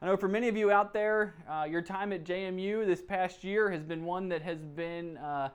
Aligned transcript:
I 0.00 0.06
know 0.06 0.16
for 0.16 0.28
many 0.28 0.46
of 0.46 0.56
you 0.56 0.70
out 0.70 0.92
there, 0.92 1.34
uh, 1.50 1.66
your 1.68 1.82
time 1.82 2.12
at 2.12 2.22
JMU 2.22 2.86
this 2.86 3.02
past 3.02 3.42
year 3.42 3.68
has 3.68 3.82
been 3.82 4.04
one 4.04 4.28
that 4.28 4.42
has 4.42 4.58
been 4.58 5.16
uh, 5.16 5.48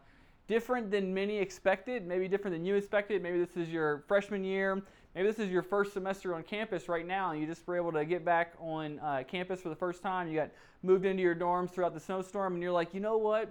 different 0.50 0.92
than 0.92 1.14
many 1.14 1.38
expected, 1.38 2.06
maybe 2.06 2.28
different 2.28 2.54
than 2.54 2.66
you 2.66 2.76
expected. 2.76 3.24
Maybe 3.24 3.40
this 3.40 3.56
is 3.56 3.70
your 3.70 4.04
freshman 4.06 4.44
year. 4.44 4.82
Maybe 5.16 5.30
this 5.30 5.40
is 5.40 5.50
your 5.50 5.62
first 5.62 5.94
semester 5.94 6.36
on 6.36 6.44
campus 6.44 6.90
right 6.90 7.08
now, 7.08 7.32
and 7.32 7.40
you 7.40 7.48
just 7.48 7.66
were 7.66 7.78
able 7.78 7.94
to 7.94 8.04
get 8.04 8.26
back 8.26 8.52
on 8.60 9.00
uh, 9.00 9.24
campus 9.26 9.62
for 9.62 9.70
the 9.70 9.78
first 9.78 10.02
time. 10.02 10.28
You 10.28 10.36
got 10.36 10.50
moved 10.82 11.06
into 11.06 11.24
your 11.24 11.36
dorms 11.36 11.72
throughout 11.72 11.94
the 11.94 12.02
snowstorm, 12.02 12.56
and 12.56 12.62
you're 12.62 12.74
like, 12.74 12.94
you 12.94 13.00
know 13.00 13.18
what? 13.18 13.50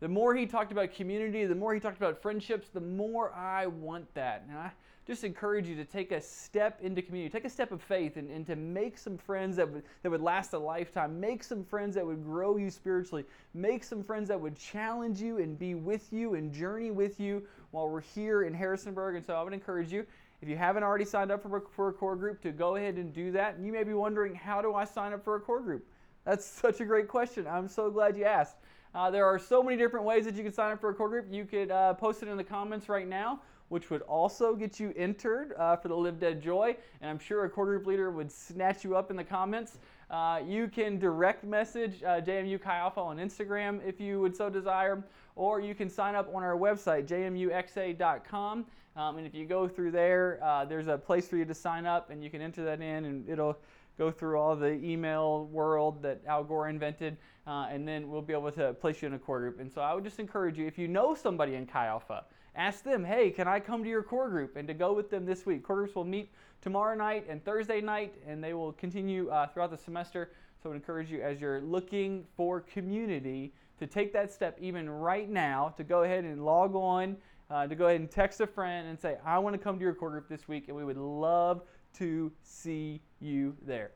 The 0.00 0.08
more 0.08 0.34
he 0.34 0.44
talked 0.44 0.72
about 0.72 0.92
community, 0.92 1.46
the 1.46 1.54
more 1.54 1.72
he 1.72 1.80
talked 1.80 1.96
about 1.96 2.20
friendships, 2.20 2.68
the 2.68 2.80
more 2.80 3.32
I 3.32 3.66
want 3.66 4.12
that. 4.12 4.44
And 4.46 4.58
I, 4.58 4.72
just 5.08 5.24
encourage 5.24 5.66
you 5.66 5.74
to 5.74 5.86
take 5.86 6.12
a 6.12 6.20
step 6.20 6.78
into 6.82 7.00
community, 7.00 7.32
take 7.32 7.46
a 7.46 7.50
step 7.50 7.72
of 7.72 7.80
faith, 7.80 8.18
and, 8.18 8.30
and 8.30 8.46
to 8.46 8.54
make 8.54 8.98
some 8.98 9.16
friends 9.16 9.56
that 9.56 9.66
would, 9.66 9.82
that 10.02 10.10
would 10.10 10.20
last 10.20 10.52
a 10.52 10.58
lifetime. 10.58 11.18
Make 11.18 11.42
some 11.42 11.64
friends 11.64 11.94
that 11.94 12.04
would 12.04 12.22
grow 12.22 12.58
you 12.58 12.70
spiritually. 12.70 13.24
Make 13.54 13.84
some 13.84 14.04
friends 14.04 14.28
that 14.28 14.38
would 14.38 14.54
challenge 14.54 15.18
you 15.22 15.38
and 15.38 15.58
be 15.58 15.74
with 15.74 16.12
you 16.12 16.34
and 16.34 16.52
journey 16.52 16.90
with 16.90 17.18
you 17.18 17.42
while 17.70 17.88
we're 17.88 18.02
here 18.02 18.42
in 18.42 18.52
Harrisonburg. 18.52 19.16
And 19.16 19.24
so 19.24 19.34
I 19.34 19.42
would 19.42 19.54
encourage 19.54 19.90
you, 19.90 20.04
if 20.42 20.48
you 20.48 20.58
haven't 20.58 20.82
already 20.82 21.06
signed 21.06 21.32
up 21.32 21.42
for 21.42 21.56
a, 21.56 21.60
for 21.74 21.88
a 21.88 21.92
core 21.92 22.14
group, 22.14 22.42
to 22.42 22.52
go 22.52 22.76
ahead 22.76 22.96
and 22.96 23.10
do 23.10 23.32
that. 23.32 23.54
And 23.54 23.64
you 23.64 23.72
may 23.72 23.84
be 23.84 23.94
wondering, 23.94 24.34
how 24.34 24.60
do 24.60 24.74
I 24.74 24.84
sign 24.84 25.14
up 25.14 25.24
for 25.24 25.36
a 25.36 25.40
core 25.40 25.62
group? 25.62 25.86
That's 26.26 26.44
such 26.64 26.82
a 26.82 26.84
great 26.84 27.08
question. 27.08 27.46
I'm 27.46 27.66
so 27.66 27.90
glad 27.90 28.14
you 28.14 28.24
asked. 28.24 28.56
Uh, 28.94 29.10
there 29.10 29.24
are 29.24 29.38
so 29.38 29.62
many 29.62 29.78
different 29.78 30.04
ways 30.04 30.26
that 30.26 30.34
you 30.34 30.42
can 30.42 30.52
sign 30.52 30.72
up 30.72 30.82
for 30.82 30.90
a 30.90 30.94
core 30.94 31.08
group. 31.08 31.28
You 31.30 31.46
could 31.46 31.70
uh, 31.70 31.94
post 31.94 32.22
it 32.22 32.28
in 32.28 32.36
the 32.36 32.44
comments 32.44 32.90
right 32.90 33.08
now 33.08 33.40
which 33.68 33.90
would 33.90 34.02
also 34.02 34.54
get 34.54 34.80
you 34.80 34.92
entered 34.96 35.54
uh, 35.58 35.76
for 35.76 35.88
the 35.88 35.96
Live 35.96 36.18
Dead 36.18 36.40
Joy. 36.40 36.76
And 37.00 37.10
I'm 37.10 37.18
sure 37.18 37.44
a 37.44 37.50
core 37.50 37.66
group 37.66 37.86
leader 37.86 38.10
would 38.10 38.30
snatch 38.30 38.84
you 38.84 38.96
up 38.96 39.10
in 39.10 39.16
the 39.16 39.24
comments. 39.24 39.78
Uh, 40.10 40.40
you 40.46 40.68
can 40.68 40.98
direct 40.98 41.44
message 41.44 42.02
uh, 42.02 42.20
JMU 42.20 42.60
Chi 42.60 42.76
Alpha 42.76 43.00
on 43.00 43.18
Instagram 43.18 43.86
if 43.86 44.00
you 44.00 44.20
would 44.20 44.34
so 44.34 44.48
desire, 44.48 45.04
or 45.36 45.60
you 45.60 45.74
can 45.74 45.90
sign 45.90 46.14
up 46.14 46.34
on 46.34 46.42
our 46.42 46.56
website, 46.56 47.06
jmuxa.com. 47.06 48.64
Um, 48.96 49.18
and 49.18 49.26
if 49.26 49.34
you 49.34 49.46
go 49.46 49.68
through 49.68 49.92
there, 49.92 50.40
uh, 50.42 50.64
there's 50.64 50.88
a 50.88 50.98
place 50.98 51.28
for 51.28 51.36
you 51.36 51.44
to 51.44 51.54
sign 51.54 51.86
up, 51.86 52.10
and 52.10 52.24
you 52.24 52.30
can 52.30 52.40
enter 52.40 52.64
that 52.64 52.80
in, 52.80 53.04
and 53.04 53.28
it'll 53.28 53.58
go 53.98 54.10
through 54.10 54.38
all 54.38 54.56
the 54.56 54.72
email 54.82 55.44
world 55.46 56.02
that 56.02 56.20
Al 56.26 56.42
Gore 56.42 56.68
invented, 56.68 57.16
uh, 57.46 57.68
and 57.70 57.86
then 57.86 58.08
we'll 58.08 58.22
be 58.22 58.32
able 58.32 58.50
to 58.52 58.72
place 58.74 59.02
you 59.02 59.08
in 59.08 59.14
a 59.14 59.18
core 59.18 59.40
group. 59.40 59.60
And 59.60 59.70
so 59.70 59.82
I 59.82 59.92
would 59.92 60.04
just 60.04 60.18
encourage 60.18 60.58
you, 60.58 60.66
if 60.66 60.78
you 60.78 60.88
know 60.88 61.14
somebody 61.14 61.54
in 61.54 61.66
Chi 61.66 61.86
Alpha, 61.86 62.24
ask 62.58 62.82
them, 62.82 63.04
hey, 63.04 63.30
can 63.30 63.46
I 63.46 63.60
come 63.60 63.84
to 63.84 63.88
your 63.88 64.02
core 64.02 64.28
group 64.28 64.56
and 64.56 64.66
to 64.68 64.74
go 64.74 64.92
with 64.92 65.10
them 65.10 65.24
this 65.24 65.46
week? 65.46 65.62
Core 65.62 65.76
groups 65.76 65.94
will 65.94 66.04
meet 66.04 66.30
tomorrow 66.60 66.96
night 66.96 67.24
and 67.28 67.42
Thursday 67.44 67.80
night, 67.80 68.14
and 68.26 68.42
they 68.42 68.52
will 68.52 68.72
continue 68.72 69.30
uh, 69.30 69.46
throughout 69.46 69.70
the 69.70 69.78
semester. 69.78 70.32
So 70.60 70.68
I 70.68 70.72
would 70.72 70.76
encourage 70.76 71.08
you 71.08 71.22
as 71.22 71.40
you're 71.40 71.60
looking 71.60 72.26
for 72.36 72.60
community 72.60 73.54
to 73.78 73.86
take 73.86 74.12
that 74.12 74.32
step 74.32 74.58
even 74.60 74.90
right 74.90 75.30
now 75.30 75.72
to 75.76 75.84
go 75.84 76.02
ahead 76.02 76.24
and 76.24 76.44
log 76.44 76.74
on, 76.74 77.16
uh, 77.48 77.68
to 77.68 77.76
go 77.76 77.86
ahead 77.86 78.00
and 78.00 78.10
text 78.10 78.40
a 78.40 78.46
friend 78.46 78.88
and 78.88 78.98
say, 78.98 79.18
I 79.24 79.38
want 79.38 79.54
to 79.54 79.58
come 79.58 79.78
to 79.78 79.84
your 79.84 79.94
core 79.94 80.10
group 80.10 80.28
this 80.28 80.48
week, 80.48 80.64
and 80.66 80.76
we 80.76 80.84
would 80.84 80.96
love 80.96 81.62
to 81.98 82.32
see 82.42 83.00
you 83.20 83.56
there. 83.64 83.92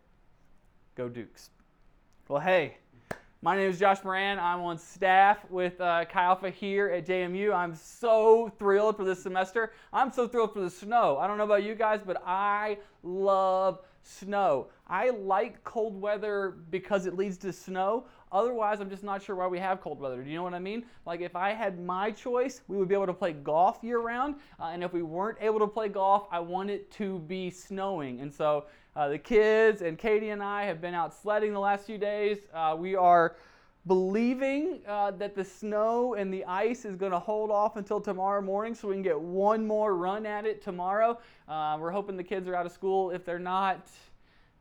Go 0.95 1.09
Dukes. 1.09 1.51
Well, 2.29 2.41
hey, 2.41 2.77
my 3.45 3.57
name 3.57 3.69
is 3.69 3.81
Josh 3.81 4.05
Moran. 4.05 4.39
I'm 4.39 4.61
on 4.61 4.79
staff 4.79 5.39
with 5.51 5.81
uh, 5.81 6.05
Chi 6.05 6.23
Alpha 6.23 6.49
here 6.49 6.91
at 6.91 7.05
JMU. 7.05 7.53
I'm 7.53 7.75
so 7.75 8.53
thrilled 8.57 8.97
for 8.97 9.05
this 9.05 9.21
semester. 9.21 9.73
I'm 9.93 10.13
so 10.13 10.29
thrilled 10.29 10.53
for 10.53 10.61
the 10.61 10.71
snow. 10.71 11.19
I 11.19 11.27
don't 11.27 11.39
know 11.39 11.45
about 11.45 11.65
you 11.65 11.75
guys, 11.75 12.03
but 12.07 12.23
I 12.25 12.79
love 13.03 13.81
snow. 14.05 14.69
I 14.87 15.11
like 15.11 15.63
cold 15.65 16.01
weather 16.01 16.59
because 16.71 17.07
it 17.07 17.17
leads 17.17 17.37
to 17.39 17.53
snow. 17.53 18.07
Otherwise, 18.31 18.81
I'm 18.81 18.89
just 18.89 19.03
not 19.03 19.21
sure 19.21 19.35
why 19.35 19.49
we 19.49 19.59
have 19.59 19.81
cold 19.81 19.99
weather. 19.99 20.23
Do 20.23 20.31
you 20.31 20.37
know 20.37 20.45
what 20.45 20.55
I 20.55 20.61
mean? 20.61 20.85
Like, 21.05 21.21
if 21.21 21.35
I 21.35 21.51
had 21.51 21.81
my 21.85 22.13
choice, 22.13 22.63
we 22.69 22.77
would 22.77 22.89
be 22.89 22.95
able 22.95 23.07
to 23.07 23.13
play 23.13 23.33
golf 23.33 23.81
year 23.83 23.99
round. 23.99 24.37
Uh, 24.61 24.67
and 24.67 24.85
if 24.85 24.93
we 24.93 25.03
weren't 25.03 25.39
able 25.41 25.59
to 25.59 25.67
play 25.67 25.89
golf, 25.89 26.29
I 26.31 26.39
want 26.39 26.71
it 26.71 26.93
to 26.93 27.19
be 27.21 27.51
snowing. 27.51 28.21
And 28.21 28.33
so 28.33 28.67
uh, 28.95 29.09
the 29.09 29.19
kids 29.19 29.83
and 29.83 29.99
Katie 29.99 30.31
and 30.31 30.43
I 30.43 30.65
have 30.65 30.81
been 30.81 30.95
out 30.95 31.15
sledding 31.15 31.53
the 31.53 31.61
last 31.61 31.87
few 31.87 31.99
days. 31.99 32.39
Uh, 32.53 32.77
we 32.79 32.95
are 32.95 33.37
believing 33.87 34.81
uh, 34.87 35.11
that 35.13 35.35
the 35.35 35.45
snow 35.45 36.15
and 36.15 36.33
the 36.33 36.45
ice 36.45 36.85
is 36.85 36.95
going 36.95 37.13
to 37.13 37.19
hold 37.19 37.51
off 37.51 37.77
until 37.77 38.01
tomorrow 38.01 38.41
morning 38.41 38.75
so 38.75 38.89
we 38.89 38.95
can 38.95 39.03
get 39.03 39.19
one 39.19 39.67
more 39.67 39.97
run 39.97 40.27
at 40.27 40.45
it 40.45 40.63
tomorrow. 40.63 41.19
Uh, 41.49 41.77
we're 41.81 41.91
hoping 41.91 42.17
the 42.17 42.23
kids 42.23 42.47
are 42.49 42.55
out 42.55 42.67
of 42.67 42.73
school. 42.73 43.11
If 43.11 43.25
they're 43.25 43.39
not, 43.39 43.89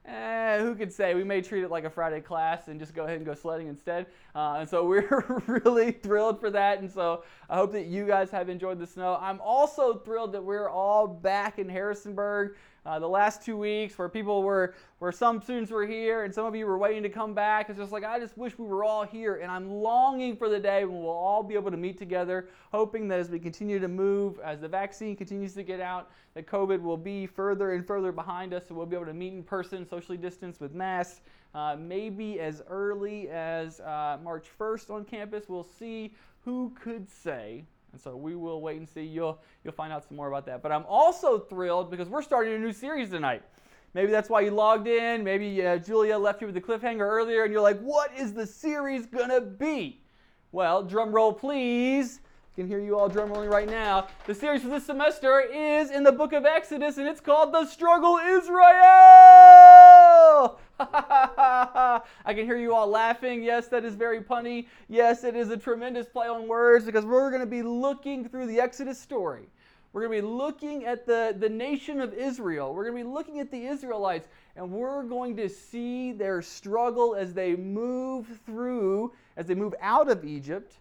eh, 0.06 0.60
who 0.60 0.76
could 0.76 0.92
say? 0.92 1.14
We 1.14 1.24
may 1.24 1.42
treat 1.42 1.64
it 1.64 1.70
like 1.70 1.84
a 1.84 1.90
Friday 1.90 2.22
class 2.22 2.68
and 2.68 2.80
just 2.80 2.96
go 2.96 3.04
ahead 3.04 3.18
and 3.18 3.26
go 3.26 3.36
sledding 3.36 3.68
instead. 3.68 4.08
Uh, 4.34 4.56
and 4.60 4.70
so 4.70 4.86
we're 4.88 5.24
really 5.46 5.92
thrilled 5.92 6.40
for 6.40 6.50
that. 6.50 6.80
And 6.80 6.90
so 6.90 7.24
I 7.50 7.58
hope 7.58 7.74
that 7.74 7.86
you 7.86 8.08
guys 8.08 8.32
have 8.32 8.50
enjoyed 8.50 8.80
the 8.80 8.88
snow. 8.88 9.20
I'm 9.22 9.42
also 9.42 9.96
thrilled 9.96 10.32
that 10.32 10.44
we're 10.44 10.70
all 10.70 11.06
back 11.06 11.60
in 11.60 11.70
Harrisonburg 11.70 12.56
uh, 12.86 12.98
the 12.98 13.08
last 13.08 13.44
two 13.44 13.58
weeks 13.58 13.98
where 13.98 14.10
people 14.10 14.42
were, 14.42 14.74
where 15.00 15.12
some 15.12 15.42
students 15.42 15.72
were 15.72 15.86
here 15.86 16.24
and 16.24 16.34
some 16.34 16.46
of 16.46 16.56
you 16.56 16.66
were 16.66 16.78
waiting 16.78 17.04
to 17.04 17.10
come 17.10 17.34
back. 17.34 17.70
It's 17.70 17.78
just 17.78 17.92
like, 17.92 18.04
I 18.04 18.20
just 18.20 18.38
wish 18.38 18.58
we 18.58 18.66
were 18.66 18.84
all 18.84 19.06
here. 19.06 19.36
And 19.36 19.52
I'm 19.52 19.70
longing 19.70 20.36
for 20.36 20.50
the 20.50 20.60
day 20.60 20.84
when 20.86 21.00
we'll 21.00 21.12
all 21.12 21.44
be 21.44 21.54
able 21.54 21.70
to 21.70 21.78
meet 21.78 21.98
together, 22.00 22.50
hoping 22.72 23.08
that 23.10 23.20
as 23.20 23.30
we 23.30 23.40
continue 23.40 23.80
to 23.80 23.88
move, 23.88 24.40
as 24.44 24.62
the 24.62 24.68
vaccine 24.68 25.16
continues 25.16 25.54
to 25.54 25.64
get 25.64 25.80
out, 25.80 26.10
that 26.34 26.48
COVID 26.48 26.82
will 26.82 26.98
be 26.98 27.28
further 27.28 27.74
and 27.74 27.86
further 27.86 28.12
behind 28.12 28.54
us, 28.54 28.64
and 28.70 28.78
we'll 28.78 28.86
be 28.88 28.96
able 28.96 29.06
to 29.06 29.14
meet 29.14 29.34
in 29.34 29.44
person, 29.44 29.88
socially 29.88 30.18
distanced 30.18 30.60
with 30.60 30.74
masks. 30.74 31.22
Uh, 31.54 31.76
maybe 31.78 32.40
as 32.40 32.64
early 32.70 33.28
as 33.30 33.82
uh, 33.82 34.18
March 34.24 34.48
1st 34.58 34.90
on 34.90 35.04
campus. 35.04 35.50
We'll 35.50 35.68
see 35.78 36.14
who 36.46 36.74
could 36.82 37.10
say 37.10 37.66
and 37.92 38.02
so 38.02 38.16
we 38.16 38.36
will 38.36 38.62
wait 38.62 38.78
and 38.78 38.88
see. 38.88 39.04
You'll, 39.04 39.40
you'll 39.64 39.74
find 39.74 39.92
out 39.92 40.08
some 40.08 40.16
more 40.18 40.28
about 40.28 40.46
that. 40.46 40.62
But 40.62 40.72
I'm 40.72 40.86
also 40.88 41.40
thrilled 41.40 41.92
because 41.92 42.08
we're 42.08 42.22
starting 42.22 42.54
a 42.54 42.60
new 42.60 42.72
series 42.74 43.10
tonight. 43.10 43.44
Maybe 43.94 44.12
that's 44.12 44.30
why 44.30 44.42
you 44.42 44.52
logged 44.52 44.88
in. 44.88 45.24
Maybe 45.24 45.66
uh, 45.66 45.78
Julia 45.78 46.18
left 46.18 46.42
you 46.42 46.48
with 46.48 46.56
the 46.56 46.62
cliffhanger 46.62 47.02
earlier 47.02 47.44
and 47.44 47.52
you're 47.52 47.62
like, 47.62 47.80
what 47.82 48.12
is 48.18 48.34
the 48.34 48.48
series 48.48 49.06
going 49.06 49.30
to 49.30 49.42
be? 49.42 50.02
Well, 50.54 50.84
drum 50.84 51.12
roll, 51.12 51.34
please. 51.34 52.22
I 52.54 52.56
can 52.56 52.68
hear 52.68 52.80
you 52.80 52.98
all 52.98 53.10
drum 53.10 53.32
rolling 53.32 53.50
right 53.50 53.70
now. 53.70 54.08
The 54.26 54.36
series 54.36 54.62
for 54.62 54.70
this 54.70 54.86
semester 54.86 55.40
is 55.40 55.92
in 55.92 56.04
the 56.04 56.12
book 56.12 56.34
of 56.34 56.46
Exodus 56.46 56.98
and 56.98 57.08
it's 57.08 57.22
called 57.22 57.54
The 57.54 57.66
Struggle 57.66 58.18
Israel. 58.18 58.72
I 62.26 62.34
can 62.34 62.46
hear 62.46 62.58
you 62.58 62.74
all 62.74 62.88
laughing. 62.88 63.44
Yes, 63.44 63.68
that 63.68 63.86
is 63.86 63.96
very 63.96 64.22
punny. 64.22 64.68
Yes, 64.88 65.24
it 65.24 65.36
is 65.36 65.50
a 65.50 65.58
tremendous 65.58 66.08
play 66.08 66.28
on 66.28 66.48
words 66.48 66.86
because 66.86 67.06
we're 67.06 67.30
going 67.30 67.42
to 67.42 67.46
be 67.46 67.62
looking 67.62 68.28
through 68.28 68.48
the 68.48 68.60
Exodus 68.60 69.00
story. 69.00 69.48
We're 69.94 70.08
going 70.08 70.22
to 70.22 70.28
be 70.28 70.34
looking 70.34 70.86
at 70.86 71.06
the, 71.06 71.36
the 71.38 71.50
nation 71.50 72.00
of 72.00 72.14
Israel. 72.14 72.74
We're 72.74 72.86
going 72.86 72.98
to 72.98 73.04
be 73.04 73.14
looking 73.14 73.40
at 73.40 73.52
the 73.52 73.66
Israelites, 73.66 74.28
and 74.56 74.72
we're 74.72 75.04
going 75.04 75.36
to 75.36 75.50
see 75.50 76.14
their 76.14 76.42
struggle 76.42 77.14
as 77.14 77.34
they 77.34 77.56
move 77.56 78.28
through, 78.46 79.12
as 79.36 79.46
they 79.46 79.56
move 79.56 79.76
out 79.82 80.10
of 80.10 80.24
Egypt, 80.24 80.76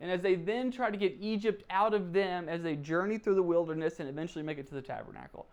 and 0.00 0.10
as 0.10 0.20
they 0.20 0.34
then 0.34 0.70
try 0.70 0.90
to 0.90 0.96
get 0.96 1.16
Egypt 1.20 1.64
out 1.70 1.94
of 1.94 2.12
them 2.12 2.48
as 2.48 2.62
they 2.62 2.76
journey 2.76 3.18
through 3.18 3.36
the 3.36 3.42
wilderness 3.42 4.00
and 4.00 4.08
eventually 4.08 4.44
make 4.44 4.58
it 4.58 4.68
to 4.68 4.74
the 4.74 4.82
tabernacle. 4.82 5.46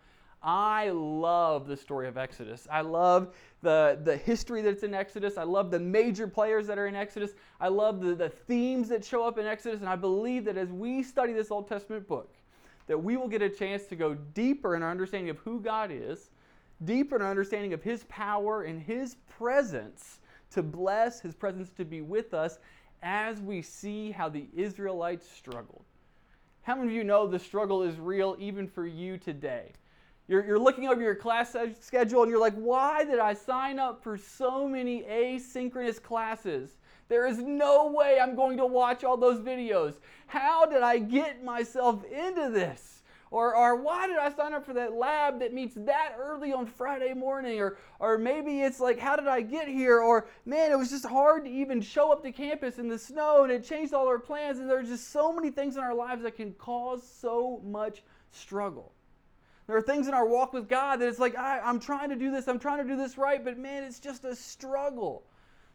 I 0.44 0.90
love 0.90 1.66
the 1.66 1.76
story 1.76 2.06
of 2.06 2.18
Exodus. 2.18 2.68
I 2.70 2.82
love 2.82 3.34
the, 3.62 3.98
the 4.04 4.14
history 4.14 4.60
that's 4.60 4.82
in 4.82 4.92
Exodus. 4.92 5.38
I 5.38 5.44
love 5.44 5.70
the 5.70 5.80
major 5.80 6.28
players 6.28 6.66
that 6.66 6.76
are 6.78 6.86
in 6.86 6.94
Exodus. 6.94 7.30
I 7.58 7.68
love 7.68 8.02
the, 8.02 8.14
the 8.14 8.28
themes 8.28 8.90
that 8.90 9.02
show 9.02 9.26
up 9.26 9.38
in 9.38 9.46
Exodus. 9.46 9.80
And 9.80 9.88
I 9.88 9.96
believe 9.96 10.44
that 10.44 10.58
as 10.58 10.68
we 10.68 11.02
study 11.02 11.32
this 11.32 11.50
Old 11.50 11.66
Testament 11.66 12.06
book, 12.06 12.34
that 12.86 13.02
we 13.02 13.16
will 13.16 13.26
get 13.26 13.40
a 13.40 13.48
chance 13.48 13.86
to 13.86 13.96
go 13.96 14.14
deeper 14.34 14.76
in 14.76 14.82
our 14.82 14.90
understanding 14.90 15.30
of 15.30 15.38
who 15.38 15.60
God 15.60 15.90
is, 15.90 16.28
deeper 16.84 17.16
in 17.16 17.22
our 17.22 17.30
understanding 17.30 17.72
of 17.72 17.82
His 17.82 18.04
power 18.04 18.64
and 18.64 18.82
His 18.82 19.16
presence 19.38 20.20
to 20.50 20.62
bless, 20.62 21.20
His 21.20 21.34
presence 21.34 21.70
to 21.70 21.86
be 21.86 22.02
with 22.02 22.34
us 22.34 22.58
as 23.02 23.40
we 23.40 23.62
see 23.62 24.10
how 24.10 24.28
the 24.28 24.46
Israelites 24.54 25.26
struggled. 25.26 25.84
How 26.62 26.74
many 26.74 26.88
of 26.88 26.94
you 26.94 27.04
know 27.04 27.26
the 27.26 27.38
struggle 27.38 27.82
is 27.82 27.98
real 27.98 28.36
even 28.38 28.68
for 28.68 28.86
you 28.86 29.16
today? 29.16 29.72
You're, 30.26 30.44
you're 30.46 30.58
looking 30.58 30.88
over 30.88 31.02
your 31.02 31.14
class 31.14 31.54
schedule 31.80 32.22
and 32.22 32.30
you're 32.30 32.40
like, 32.40 32.54
why 32.54 33.04
did 33.04 33.18
I 33.18 33.34
sign 33.34 33.78
up 33.78 34.02
for 34.02 34.16
so 34.16 34.66
many 34.66 35.02
asynchronous 35.02 36.02
classes? 36.02 36.76
There 37.08 37.26
is 37.26 37.38
no 37.38 37.92
way 37.92 38.18
I'm 38.18 38.34
going 38.34 38.56
to 38.56 38.66
watch 38.66 39.04
all 39.04 39.18
those 39.18 39.38
videos. 39.40 39.96
How 40.26 40.64
did 40.64 40.82
I 40.82 40.98
get 40.98 41.44
myself 41.44 42.04
into 42.04 42.50
this? 42.50 43.02
Or, 43.30 43.54
or 43.54 43.76
why 43.76 44.06
did 44.06 44.16
I 44.16 44.30
sign 44.30 44.54
up 44.54 44.64
for 44.64 44.72
that 44.74 44.94
lab 44.94 45.40
that 45.40 45.52
meets 45.52 45.74
that 45.74 46.14
early 46.18 46.52
on 46.52 46.66
Friday 46.66 47.12
morning? 47.12 47.60
Or, 47.60 47.76
or 47.98 48.16
maybe 48.16 48.62
it's 48.62 48.80
like, 48.80 48.98
how 48.98 49.16
did 49.16 49.26
I 49.26 49.42
get 49.42 49.68
here? 49.68 49.98
Or, 49.98 50.28
man, 50.46 50.70
it 50.70 50.78
was 50.78 50.88
just 50.88 51.04
hard 51.04 51.44
to 51.44 51.50
even 51.50 51.82
show 51.82 52.12
up 52.12 52.22
to 52.22 52.32
campus 52.32 52.78
in 52.78 52.88
the 52.88 52.98
snow 52.98 53.42
and 53.42 53.52
it 53.52 53.64
changed 53.64 53.92
all 53.92 54.06
our 54.06 54.20
plans. 54.20 54.58
And 54.58 54.70
there's 54.70 54.88
just 54.88 55.10
so 55.10 55.32
many 55.32 55.50
things 55.50 55.76
in 55.76 55.82
our 55.82 55.94
lives 55.94 56.22
that 56.22 56.36
can 56.36 56.52
cause 56.52 57.02
so 57.02 57.60
much 57.64 58.02
struggle. 58.30 58.92
There 59.66 59.76
are 59.76 59.82
things 59.82 60.08
in 60.08 60.14
our 60.14 60.26
walk 60.26 60.52
with 60.52 60.68
God 60.68 61.00
that 61.00 61.08
it's 61.08 61.18
like, 61.18 61.36
I, 61.36 61.60
I'm 61.60 61.80
trying 61.80 62.10
to 62.10 62.16
do 62.16 62.30
this, 62.30 62.48
I'm 62.48 62.58
trying 62.58 62.82
to 62.82 62.88
do 62.88 62.96
this 62.96 63.16
right, 63.16 63.42
but 63.42 63.58
man, 63.58 63.82
it's 63.82 63.98
just 63.98 64.24
a 64.24 64.36
struggle. 64.36 65.24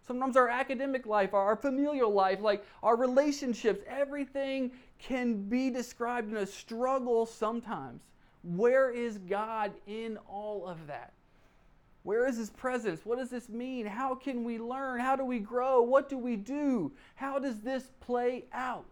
Sometimes 0.05 0.37
our 0.37 0.47
academic 0.47 1.05
life, 1.05 1.33
our 1.33 1.55
familial 1.55 2.11
life, 2.11 2.39
like 2.41 2.65
our 2.81 2.95
relationships, 2.95 3.83
everything 3.87 4.71
can 4.97 5.43
be 5.43 5.69
described 5.69 6.31
in 6.31 6.37
a 6.37 6.45
struggle 6.45 7.25
sometimes. 7.25 8.01
Where 8.43 8.89
is 8.91 9.17
God 9.17 9.71
in 9.87 10.17
all 10.27 10.65
of 10.67 10.87
that? 10.87 11.13
Where 12.03 12.27
is 12.27 12.37
His 12.37 12.49
presence? 12.49 13.05
What 13.05 13.17
does 13.17 13.29
this 13.29 13.49
mean? 13.49 13.85
How 13.85 14.15
can 14.15 14.43
we 14.43 14.57
learn? 14.57 14.99
How 14.99 15.15
do 15.15 15.25
we 15.25 15.39
grow? 15.39 15.81
What 15.81 16.09
do 16.09 16.17
we 16.17 16.37
do? 16.37 16.91
How 17.15 17.37
does 17.37 17.59
this 17.59 17.91
play 17.99 18.45
out? 18.53 18.85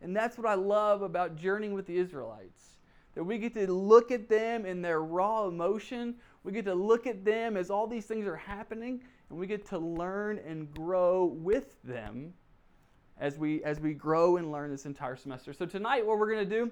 And 0.00 0.14
that's 0.14 0.36
what 0.36 0.46
I 0.46 0.54
love 0.54 1.02
about 1.02 1.36
journeying 1.36 1.74
with 1.74 1.86
the 1.86 1.96
Israelites. 1.96 2.71
That 3.14 3.24
we 3.24 3.38
get 3.38 3.54
to 3.54 3.70
look 3.72 4.10
at 4.10 4.28
them 4.28 4.64
in 4.64 4.80
their 4.80 5.02
raw 5.02 5.46
emotion. 5.46 6.14
We 6.44 6.52
get 6.52 6.64
to 6.64 6.74
look 6.74 7.06
at 7.06 7.24
them 7.24 7.56
as 7.56 7.70
all 7.70 7.86
these 7.86 8.06
things 8.06 8.26
are 8.26 8.36
happening, 8.36 9.00
and 9.28 9.38
we 9.38 9.46
get 9.46 9.66
to 9.68 9.78
learn 9.78 10.38
and 10.46 10.72
grow 10.74 11.26
with 11.26 11.82
them 11.82 12.32
as 13.18 13.38
we 13.38 13.62
as 13.64 13.78
we 13.80 13.94
grow 13.94 14.38
and 14.38 14.50
learn 14.50 14.70
this 14.70 14.86
entire 14.86 15.16
semester. 15.16 15.52
So 15.52 15.66
tonight, 15.66 16.06
what 16.06 16.18
we're 16.18 16.32
going 16.32 16.48
to 16.48 16.54
do 16.54 16.70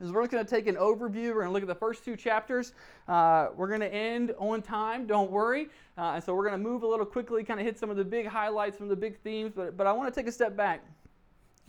is 0.00 0.12
we're 0.12 0.26
going 0.26 0.44
to 0.44 0.48
take 0.48 0.66
an 0.66 0.76
overview. 0.76 1.28
We're 1.28 1.42
going 1.42 1.46
to 1.46 1.52
look 1.52 1.62
at 1.62 1.68
the 1.68 1.74
first 1.74 2.04
two 2.04 2.16
chapters. 2.16 2.72
Uh, 3.08 3.48
we're 3.56 3.68
going 3.68 3.80
to 3.80 3.92
end 3.92 4.32
on 4.38 4.62
time, 4.62 5.06
don't 5.06 5.30
worry. 5.30 5.68
Uh, 5.96 6.12
and 6.14 6.24
so 6.24 6.34
we're 6.34 6.48
going 6.48 6.60
to 6.60 6.68
move 6.68 6.82
a 6.82 6.86
little 6.86 7.06
quickly, 7.06 7.42
kind 7.42 7.58
of 7.58 7.66
hit 7.66 7.78
some 7.78 7.90
of 7.90 7.96
the 7.96 8.04
big 8.04 8.26
highlights, 8.26 8.78
some 8.78 8.84
of 8.84 8.90
the 8.90 8.96
big 8.96 9.18
themes. 9.20 9.52
But, 9.54 9.76
but 9.76 9.86
I 9.86 9.92
want 9.92 10.12
to 10.12 10.20
take 10.20 10.28
a 10.28 10.32
step 10.32 10.56
back 10.56 10.84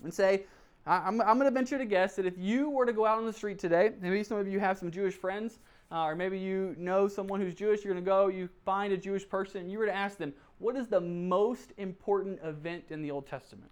and 0.03 0.13
say, 0.13 0.43
I'm, 0.85 1.21
I'm 1.21 1.37
going 1.37 1.45
to 1.45 1.51
venture 1.51 1.77
to 1.77 1.85
guess 1.85 2.15
that 2.15 2.25
if 2.25 2.37
you 2.37 2.69
were 2.69 2.85
to 2.85 2.93
go 2.93 3.05
out 3.05 3.17
on 3.17 3.25
the 3.25 3.33
street 3.33 3.59
today, 3.59 3.91
maybe 4.01 4.23
some 4.23 4.37
of 4.37 4.47
you 4.47 4.59
have 4.59 4.77
some 4.77 4.89
Jewish 4.89 5.13
friends, 5.13 5.59
uh, 5.91 6.03
or 6.03 6.15
maybe 6.15 6.39
you 6.39 6.75
know 6.77 7.07
someone 7.07 7.41
who's 7.41 7.53
Jewish, 7.53 7.83
you're 7.83 7.93
going 7.93 8.03
to 8.03 8.09
go, 8.09 8.27
you 8.27 8.49
find 8.65 8.93
a 8.93 8.97
Jewish 8.97 9.27
person, 9.27 9.69
you 9.69 9.77
were 9.77 9.85
to 9.85 9.95
ask 9.95 10.17
them, 10.17 10.33
what 10.57 10.75
is 10.75 10.87
the 10.87 11.01
most 11.01 11.73
important 11.77 12.39
event 12.43 12.85
in 12.89 13.01
the 13.01 13.11
Old 13.11 13.27
Testament? 13.27 13.71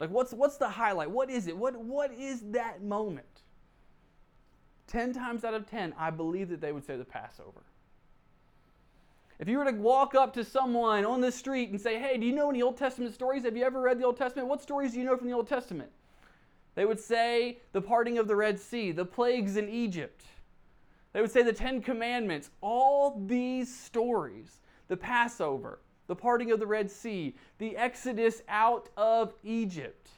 Like 0.00 0.10
what's 0.10 0.32
what's 0.32 0.56
the 0.56 0.68
highlight? 0.68 1.10
What 1.10 1.30
is 1.30 1.46
it? 1.46 1.56
What 1.56 1.76
what 1.76 2.12
is 2.12 2.40
that 2.52 2.82
moment? 2.82 3.26
10 4.86 5.12
times 5.12 5.44
out 5.44 5.54
of 5.54 5.70
10, 5.70 5.94
I 5.96 6.10
believe 6.10 6.48
that 6.48 6.60
they 6.60 6.72
would 6.72 6.84
say 6.84 6.96
the 6.96 7.04
Passover. 7.04 7.62
If 9.40 9.48
you 9.48 9.56
were 9.56 9.64
to 9.64 9.72
walk 9.72 10.14
up 10.14 10.34
to 10.34 10.44
someone 10.44 11.06
on 11.06 11.22
the 11.22 11.32
street 11.32 11.70
and 11.70 11.80
say, 11.80 11.98
"Hey, 11.98 12.18
do 12.18 12.26
you 12.26 12.32
know 12.34 12.50
any 12.50 12.60
Old 12.60 12.76
Testament 12.76 13.14
stories? 13.14 13.44
Have 13.44 13.56
you 13.56 13.64
ever 13.64 13.80
read 13.80 13.98
the 13.98 14.04
Old 14.04 14.18
Testament? 14.18 14.48
What 14.48 14.60
stories 14.60 14.92
do 14.92 14.98
you 14.98 15.04
know 15.06 15.16
from 15.16 15.28
the 15.28 15.32
Old 15.32 15.48
Testament?" 15.48 15.90
They 16.74 16.84
would 16.84 17.00
say 17.00 17.58
the 17.72 17.80
parting 17.80 18.18
of 18.18 18.28
the 18.28 18.36
Red 18.36 18.60
Sea, 18.60 18.92
the 18.92 19.06
plagues 19.06 19.56
in 19.56 19.66
Egypt. 19.70 20.26
They 21.14 21.22
would 21.22 21.30
say 21.30 21.42
the 21.42 21.54
10 21.54 21.80
commandments, 21.80 22.50
all 22.60 23.18
these 23.26 23.74
stories, 23.74 24.60
the 24.88 24.96
Passover, 24.96 25.80
the 26.06 26.14
parting 26.14 26.52
of 26.52 26.60
the 26.60 26.66
Red 26.66 26.90
Sea, 26.90 27.34
the 27.56 27.78
exodus 27.78 28.42
out 28.46 28.90
of 28.98 29.32
Egypt 29.42 30.10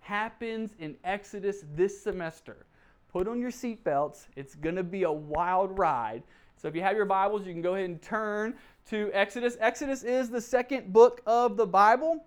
happens 0.00 0.74
in 0.78 0.96
Exodus 1.04 1.64
this 1.74 2.02
semester. 2.02 2.64
Put 3.08 3.28
on 3.28 3.40
your 3.40 3.50
seatbelts. 3.50 4.26
It's 4.36 4.54
going 4.54 4.76
to 4.76 4.82
be 4.82 5.02
a 5.02 5.12
wild 5.12 5.78
ride. 5.78 6.22
So 6.56 6.68
if 6.68 6.74
you 6.74 6.82
have 6.82 6.96
your 6.96 7.04
Bibles, 7.04 7.46
you 7.46 7.52
can 7.52 7.62
go 7.62 7.74
ahead 7.74 7.88
and 7.88 8.00
turn 8.00 8.54
to 8.90 9.10
Exodus. 9.12 9.56
Exodus 9.60 10.02
is 10.02 10.30
the 10.30 10.40
second 10.40 10.92
book 10.92 11.20
of 11.26 11.56
the 11.56 11.66
Bible. 11.66 12.24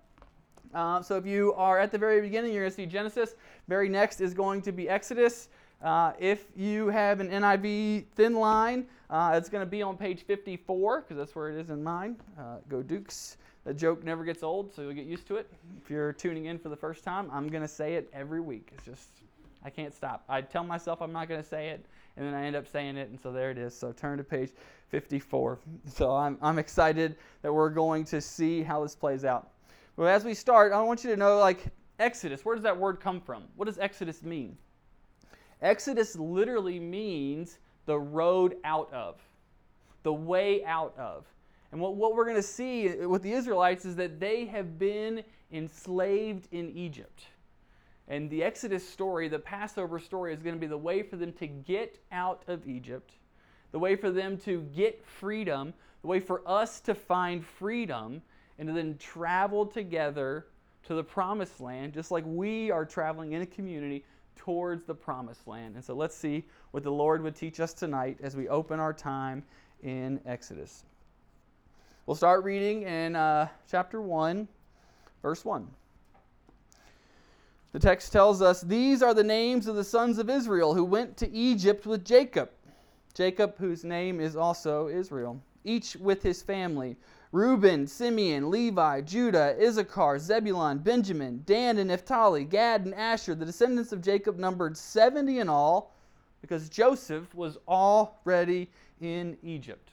Uh, 0.73 1.01
so 1.01 1.17
if 1.17 1.25
you 1.25 1.53
are 1.53 1.79
at 1.79 1.91
the 1.91 1.97
very 1.97 2.21
beginning, 2.21 2.53
you're 2.53 2.63
going 2.63 2.71
to 2.71 2.75
see 2.75 2.85
Genesis. 2.85 3.35
Very 3.67 3.89
next 3.89 4.21
is 4.21 4.33
going 4.33 4.61
to 4.63 4.71
be 4.71 4.89
Exodus. 4.89 5.49
Uh, 5.81 6.11
if 6.19 6.45
you 6.55 6.87
have 6.87 7.19
an 7.19 7.29
NIV 7.29 8.05
thin 8.15 8.33
line, 8.33 8.85
uh, 9.09 9.33
it's 9.35 9.49
going 9.49 9.61
to 9.61 9.69
be 9.69 9.81
on 9.81 9.95
page 9.95 10.23
54 10.23 11.01
because 11.01 11.17
that's 11.17 11.35
where 11.35 11.49
it 11.49 11.59
is 11.59 11.69
in 11.69 11.83
mine. 11.83 12.15
Uh, 12.37 12.57
go 12.67 12.81
Dukes. 12.81 13.37
The 13.63 13.73
joke 13.73 14.03
never 14.03 14.23
gets 14.23 14.43
old, 14.43 14.73
so 14.73 14.81
you'll 14.81 14.93
get 14.93 15.05
used 15.05 15.27
to 15.27 15.35
it. 15.35 15.51
If 15.83 15.89
you're 15.89 16.13
tuning 16.13 16.45
in 16.45 16.57
for 16.57 16.69
the 16.69 16.75
first 16.75 17.03
time, 17.03 17.29
I'm 17.31 17.49
going 17.49 17.63
to 17.63 17.67
say 17.67 17.95
it 17.95 18.09
every 18.13 18.39
week. 18.39 18.69
It's 18.73 18.85
just, 18.85 19.09
I 19.63 19.69
can't 19.69 19.93
stop. 19.93 20.23
I 20.29 20.41
tell 20.41 20.63
myself 20.63 21.01
I'm 21.01 21.11
not 21.11 21.27
going 21.27 21.41
to 21.41 21.47
say 21.47 21.69
it, 21.69 21.85
and 22.17 22.25
then 22.25 22.33
I 22.33 22.45
end 22.45 22.55
up 22.55 22.67
saying 22.67 22.97
it, 22.97 23.09
and 23.09 23.19
so 23.19 23.31
there 23.31 23.51
it 23.51 23.57
is. 23.57 23.77
So 23.77 23.91
turn 23.91 24.17
to 24.17 24.23
page 24.23 24.51
54. 24.89 25.59
So 25.87 26.11
I'm, 26.11 26.37
I'm 26.41 26.57
excited 26.57 27.15
that 27.43 27.53
we're 27.53 27.69
going 27.69 28.03
to 28.05 28.19
see 28.19 28.63
how 28.63 28.81
this 28.81 28.95
plays 28.95 29.23
out. 29.23 29.51
But 29.95 30.05
as 30.05 30.25
we 30.25 30.33
start, 30.33 30.73
I 30.73 30.81
want 30.81 31.03
you 31.03 31.11
to 31.11 31.17
know, 31.17 31.37
like, 31.37 31.65
Exodus, 31.99 32.43
where 32.43 32.55
does 32.55 32.63
that 32.63 32.77
word 32.77 32.99
come 32.99 33.21
from? 33.21 33.43
What 33.55 33.65
does 33.65 33.77
Exodus 33.77 34.23
mean? 34.23 34.57
Exodus 35.61 36.15
literally 36.15 36.79
means 36.79 37.59
the 37.85 37.97
road 37.97 38.57
out 38.63 38.91
of, 38.91 39.21
the 40.03 40.13
way 40.13 40.63
out 40.65 40.93
of. 40.97 41.25
And 41.71 41.81
what, 41.81 41.95
what 41.95 42.15
we're 42.15 42.25
going 42.25 42.35
to 42.35 42.43
see 42.43 42.89
with 43.05 43.23
the 43.23 43.33
Israelites 43.33 43.85
is 43.85 43.95
that 43.95 44.19
they 44.19 44.45
have 44.45 44.79
been 44.79 45.23
enslaved 45.51 46.47
in 46.51 46.69
Egypt. 46.71 47.23
And 48.07 48.29
the 48.29 48.43
Exodus 48.43 48.87
story, 48.87 49.27
the 49.27 49.39
Passover 49.39 49.99
story, 49.99 50.33
is 50.33 50.41
going 50.41 50.55
to 50.55 50.59
be 50.59 50.67
the 50.67 50.77
way 50.77 51.03
for 51.03 51.17
them 51.17 51.33
to 51.33 51.47
get 51.47 51.99
out 52.11 52.43
of 52.47 52.67
Egypt, 52.67 53.11
the 53.71 53.79
way 53.79 53.95
for 53.95 54.09
them 54.09 54.37
to 54.39 54.61
get 54.75 55.03
freedom, 55.05 55.73
the 56.01 56.07
way 56.07 56.19
for 56.19 56.41
us 56.47 56.79
to 56.81 56.95
find 56.95 57.45
freedom, 57.45 58.21
and 58.59 58.67
to 58.67 58.73
then 58.73 58.97
travel 58.97 59.65
together 59.65 60.45
to 60.83 60.93
the 60.93 61.03
promised 61.03 61.59
land, 61.59 61.93
just 61.93 62.11
like 62.11 62.23
we 62.25 62.71
are 62.71 62.85
traveling 62.85 63.33
in 63.33 63.41
a 63.41 63.45
community 63.45 64.05
towards 64.37 64.85
the 64.85 64.95
promised 64.95 65.45
land. 65.47 65.75
And 65.75 65.83
so 65.83 65.93
let's 65.93 66.15
see 66.15 66.45
what 66.71 66.83
the 66.83 66.91
Lord 66.91 67.21
would 67.23 67.35
teach 67.35 67.59
us 67.59 67.73
tonight 67.73 68.17
as 68.21 68.37
we 68.37 68.47
open 68.47 68.79
our 68.79 68.93
time 68.93 69.43
in 69.83 70.21
Exodus. 70.25 70.85
We'll 72.05 72.15
start 72.15 72.45
reading 72.45 72.83
in 72.83 73.17
uh, 73.17 73.49
chapter 73.69 74.01
1, 74.01 74.47
verse 75.21 75.43
1. 75.43 75.67
The 77.71 77.79
text 77.79 78.11
tells 78.11 78.41
us 78.41 78.61
These 78.61 79.01
are 79.01 79.13
the 79.13 79.23
names 79.23 79.67
of 79.67 79.75
the 79.75 79.83
sons 79.83 80.17
of 80.17 80.29
Israel 80.29 80.73
who 80.73 80.85
went 80.85 81.17
to 81.17 81.31
Egypt 81.31 81.85
with 81.85 82.05
Jacob. 82.05 82.49
Jacob, 83.13 83.57
whose 83.57 83.83
name 83.83 84.19
is 84.19 84.35
also 84.35 84.87
Israel, 84.87 85.41
each 85.63 85.95
with 85.95 86.21
his 86.21 86.41
family. 86.41 86.95
Reuben, 87.31 87.85
Simeon, 87.87 88.49
Levi, 88.49 89.01
Judah, 89.01 89.55
Issachar, 89.59 90.17
Zebulun, 90.17 90.77
Benjamin, 90.77 91.43
Dan, 91.45 91.77
and 91.77 91.89
Naphtali, 91.89 92.45
Gad, 92.45 92.85
and 92.85 92.95
Asher. 92.95 93.35
The 93.35 93.45
descendants 93.45 93.91
of 93.91 94.01
Jacob 94.01 94.37
numbered 94.37 94.77
70 94.77 95.39
in 95.39 95.49
all 95.49 95.93
because 96.41 96.69
Joseph 96.69 97.33
was 97.35 97.57
already 97.67 98.69
in 99.01 99.37
Egypt. 99.43 99.89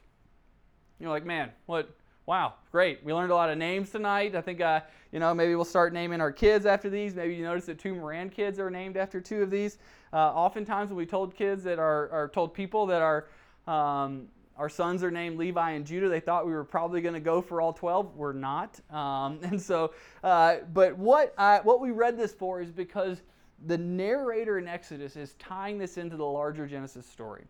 You're 1.01 1.11
like, 1.11 1.27
man, 1.27 1.51
what? 1.67 1.91
Wow, 2.27 2.55
great. 2.73 3.05
We 3.05 3.13
learned 3.13 3.33
a 3.33 3.35
lot 3.35 3.51
of 3.51 3.59
names 3.59 3.91
tonight. 3.91 4.35
I 4.35 4.41
think, 4.41 4.63
uh, 4.63 4.81
you 5.13 5.21
know, 5.21 5.35
maybe 5.35 5.55
we'll 5.55 5.67
start 5.67 5.93
naming 5.93 6.23
our 6.23 6.33
kids 6.33 6.65
after 6.65 6.89
these. 6.89 7.15
Maybe 7.15 7.35
you 7.35 7.43
notice 7.43 7.67
that 7.67 7.79
two 7.79 7.95
Moran 7.95 8.31
kids 8.31 8.59
are 8.59 8.71
named 8.71 8.97
after 8.97 9.21
two 9.21 9.43
of 9.43 9.51
these. 9.51 9.77
Uh, 10.11 10.17
oftentimes, 10.17 10.89
when 10.89 10.97
we 10.97 11.05
told 11.05 11.37
kids 11.37 11.63
that 11.65 11.79
are, 11.79 12.31
told 12.33 12.55
people 12.55 12.87
that 12.87 13.03
are, 13.03 13.27
um, 13.67 14.29
our 14.57 14.71
sons 14.71 15.03
are 15.03 15.11
named 15.11 15.37
Levi 15.37 15.73
and 15.73 15.85
Judah. 15.85 16.09
They 16.09 16.21
thought 16.21 16.47
we 16.47 16.53
were 16.53 16.65
probably 16.65 17.03
going 17.03 17.15
to 17.15 17.21
go 17.21 17.43
for 17.43 17.61
all 17.61 17.75
12. 17.75 18.17
We're 18.17 18.33
not. 18.33 18.81
Um, 18.91 19.39
and 19.43 19.61
so, 19.61 19.93
uh, 20.23 20.59
but 20.73 20.97
what, 20.97 21.35
I, 21.37 21.61
what 21.61 21.79
we 21.79 21.91
read 21.91 22.17
this 22.17 22.33
for 22.33 22.63
is 22.63 22.71
because 22.71 23.21
the 23.67 23.77
narrator 23.77 24.59
in 24.59 24.67
Exodus 24.67 25.17
is 25.17 25.35
tying 25.35 25.77
this 25.77 25.99
into 25.99 26.17
the 26.17 26.25
larger 26.25 26.67
Genesis 26.67 27.07
story. 27.07 27.45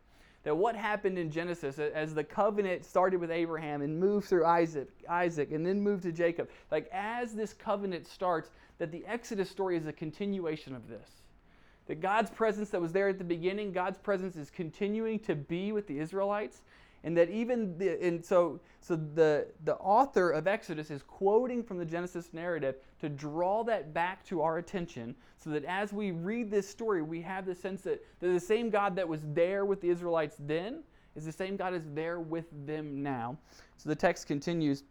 That 0.45 0.55
what 0.55 0.77
happened 0.77 1.19
in 1.19 1.31
Genesis 1.31 1.79
as 1.79 2.15
the 2.15 2.23
covenant 2.23 2.85
started 2.85 3.19
with 3.19 3.31
Abraham 3.31 3.81
and 3.83 3.99
moved 3.99 4.29
through 4.29 4.45
Isaac, 4.45 4.89
Isaac 5.09 5.53
and 5.53 5.65
then 5.65 5.81
moved 5.81 6.03
to 6.03 6.13
Jacob, 6.13 6.51
like 6.71 6.89
as 6.93 7.35
this 7.35 7.55
covenant 7.55 8.07
starts, 8.07 8.51
that 8.79 8.93
the 8.93 9.05
Exodus 9.07 9.51
story 9.51 9.77
is 9.77 9.87
a 9.87 9.93
continuation 9.93 10.75
of 10.75 10.87
this. 10.87 11.09
That 11.87 12.01
God's 12.01 12.31
presence 12.31 12.71
that 12.71 12.81
was 12.81 12.93
there 12.93 13.09
at 13.09 13.19
the 13.19 13.25
beginning, 13.25 13.73
God's 13.73 13.99
presence 13.99 14.37
is 14.37 14.51
continuing 14.51 15.19
to 15.21 15.35
be 15.35 15.73
with 15.73 15.87
the 15.87 15.99
Israelites 15.99 16.61
and 17.05 17.17
that 17.19 17.31
even 17.31 17.77
the, 17.79 18.03
and 18.03 18.25
so 18.25 18.59
so 18.81 18.97
the 18.97 19.47
the 19.65 19.77
author 19.77 20.31
of 20.31 20.47
Exodus 20.47 20.91
is 20.91 21.03
quoting 21.03 21.63
from 21.63 21.79
the 21.79 21.85
Genesis 21.85 22.31
narrative 22.33 22.77
to 23.05 23.11
draw 23.11 23.63
that 23.63 23.93
back 23.93 24.25
to 24.25 24.41
our 24.41 24.59
attention 24.59 25.15
so 25.37 25.51
that 25.51 25.65
as 25.65 25.93
we 25.93 26.11
read 26.11 26.51
this 26.51 26.67
story 26.67 27.03
we 27.03 27.21
have 27.21 27.45
the 27.45 27.55
sense 27.55 27.83
that, 27.83 28.03
that 28.21 28.29
the 28.29 28.41
same 28.41 28.71
God 28.71 28.97
that 28.97 29.07
was 29.07 29.21
there 29.35 29.67
with 29.67 29.83
the 29.83 29.91
Israelites 29.91 30.37
then 30.39 30.83
is 31.15 31.27
the 31.27 31.33
same 31.33 31.57
God 31.57 31.75
is 31.75 31.85
there 31.95 32.21
with 32.21 32.47
them 32.67 33.03
now. 33.03 33.37
So 33.77 33.89
the 33.89 33.95
text 33.95 34.27
continues. 34.27 34.85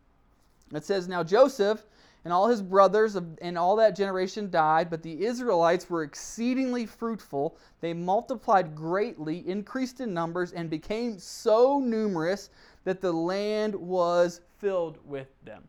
It 0.73 0.85
says 0.85 1.07
now 1.07 1.23
Joseph 1.23 1.85
and 2.23 2.31
all 2.31 2.47
his 2.47 2.61
brothers 2.61 3.15
and 3.15 3.57
all 3.57 3.75
that 3.77 3.95
generation 3.95 4.49
died, 4.49 4.89
but 4.89 5.01
the 5.01 5.25
Israelites 5.25 5.89
were 5.89 6.03
exceedingly 6.03 6.85
fruitful. 6.85 7.57
They 7.81 7.93
multiplied 7.93 8.75
greatly, 8.75 9.47
increased 9.47 9.99
in 9.99 10.13
numbers, 10.13 10.53
and 10.53 10.69
became 10.69 11.19
so 11.19 11.79
numerous 11.79 12.49
that 12.85 13.01
the 13.01 13.11
land 13.11 13.75
was 13.75 14.41
filled 14.59 14.99
with 15.03 15.27
them. 15.43 15.67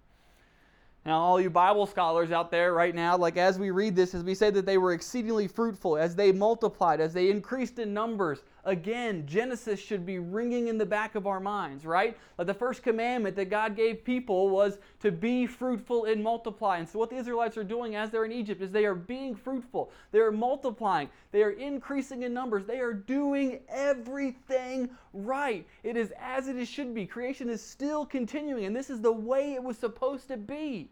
Now, 1.06 1.20
all 1.20 1.40
you 1.40 1.50
Bible 1.50 1.87
scholars 1.87 2.30
out 2.32 2.50
there 2.50 2.73
right 2.73 2.94
now, 2.94 3.16
like 3.16 3.37
as 3.37 3.58
we 3.58 3.70
read 3.70 3.94
this, 3.94 4.14
as 4.14 4.23
we 4.25 4.34
say 4.34 4.50
that 4.50 4.64
they 4.64 4.78
were 4.78 4.92
exceedingly 4.92 5.49
fruitful, 5.49 5.99
as 5.99 6.16
they 6.16 6.32
multiplied, 6.32 7.00
as 7.00 7.12
they 7.12 7.30
increased 7.30 7.78
in 7.78 7.92
numbers, 7.92 8.42
again, 8.64 9.26
Genesis 9.26 9.80
should 9.80 10.04
be 10.04 10.18
ringing 10.18 10.68
in 10.68 10.78
the 10.78 10.87
back 10.87 11.14
of 11.14 11.26
our 11.26 11.40
minds, 11.40 11.85
right? 11.85 12.16
Like 12.38 12.47
the 12.47 12.54
first 12.54 12.83
commandment 12.83 13.37
that 13.37 13.50
God 13.50 13.76
gave 13.76 14.04
people 14.04 14.49
was 14.50 14.78
to 15.00 15.11
be 15.11 15.47
fruitful 15.47 16.04
and 16.04 16.23
multiply. 16.23 16.78
And 16.78 16.88
so, 16.88 16.99
what 16.99 17.11
the 17.11 17.16
Israelites 17.16 17.56
are 17.56 17.64
doing 17.64 17.97
as 17.97 18.11
they're 18.11 18.25
in 18.25 18.33
Egypt 18.33 18.62
is 18.62 18.71
they 18.71 18.87
are 18.87 18.94
being 18.94 19.35
fruitful, 19.35 19.90
they 20.12 20.21
are 20.21 20.33
multiplying, 20.33 21.09
they 21.33 21.42
are 21.42 21.50
increasing 21.50 22.23
in 22.23 22.33
numbers, 22.33 22.64
they 22.64 22.80
are 22.80 22.94
doing 22.94 23.61
everything 23.68 24.90
right. 25.12 25.66
It 25.83 25.97
is 25.97 26.12
as 26.21 26.49
it 26.49 26.66
should 26.66 26.94
be. 26.94 27.06
Creation 27.06 27.49
is 27.49 27.62
still 27.62 28.06
continuing, 28.06 28.64
and 28.64 28.75
this 28.75 28.90
is 28.90 29.00
the 29.00 29.12
way 29.12 29.54
it 29.54 29.62
was 29.62 29.78
supposed 29.78 30.28
to 30.28 30.37
be 30.37 30.88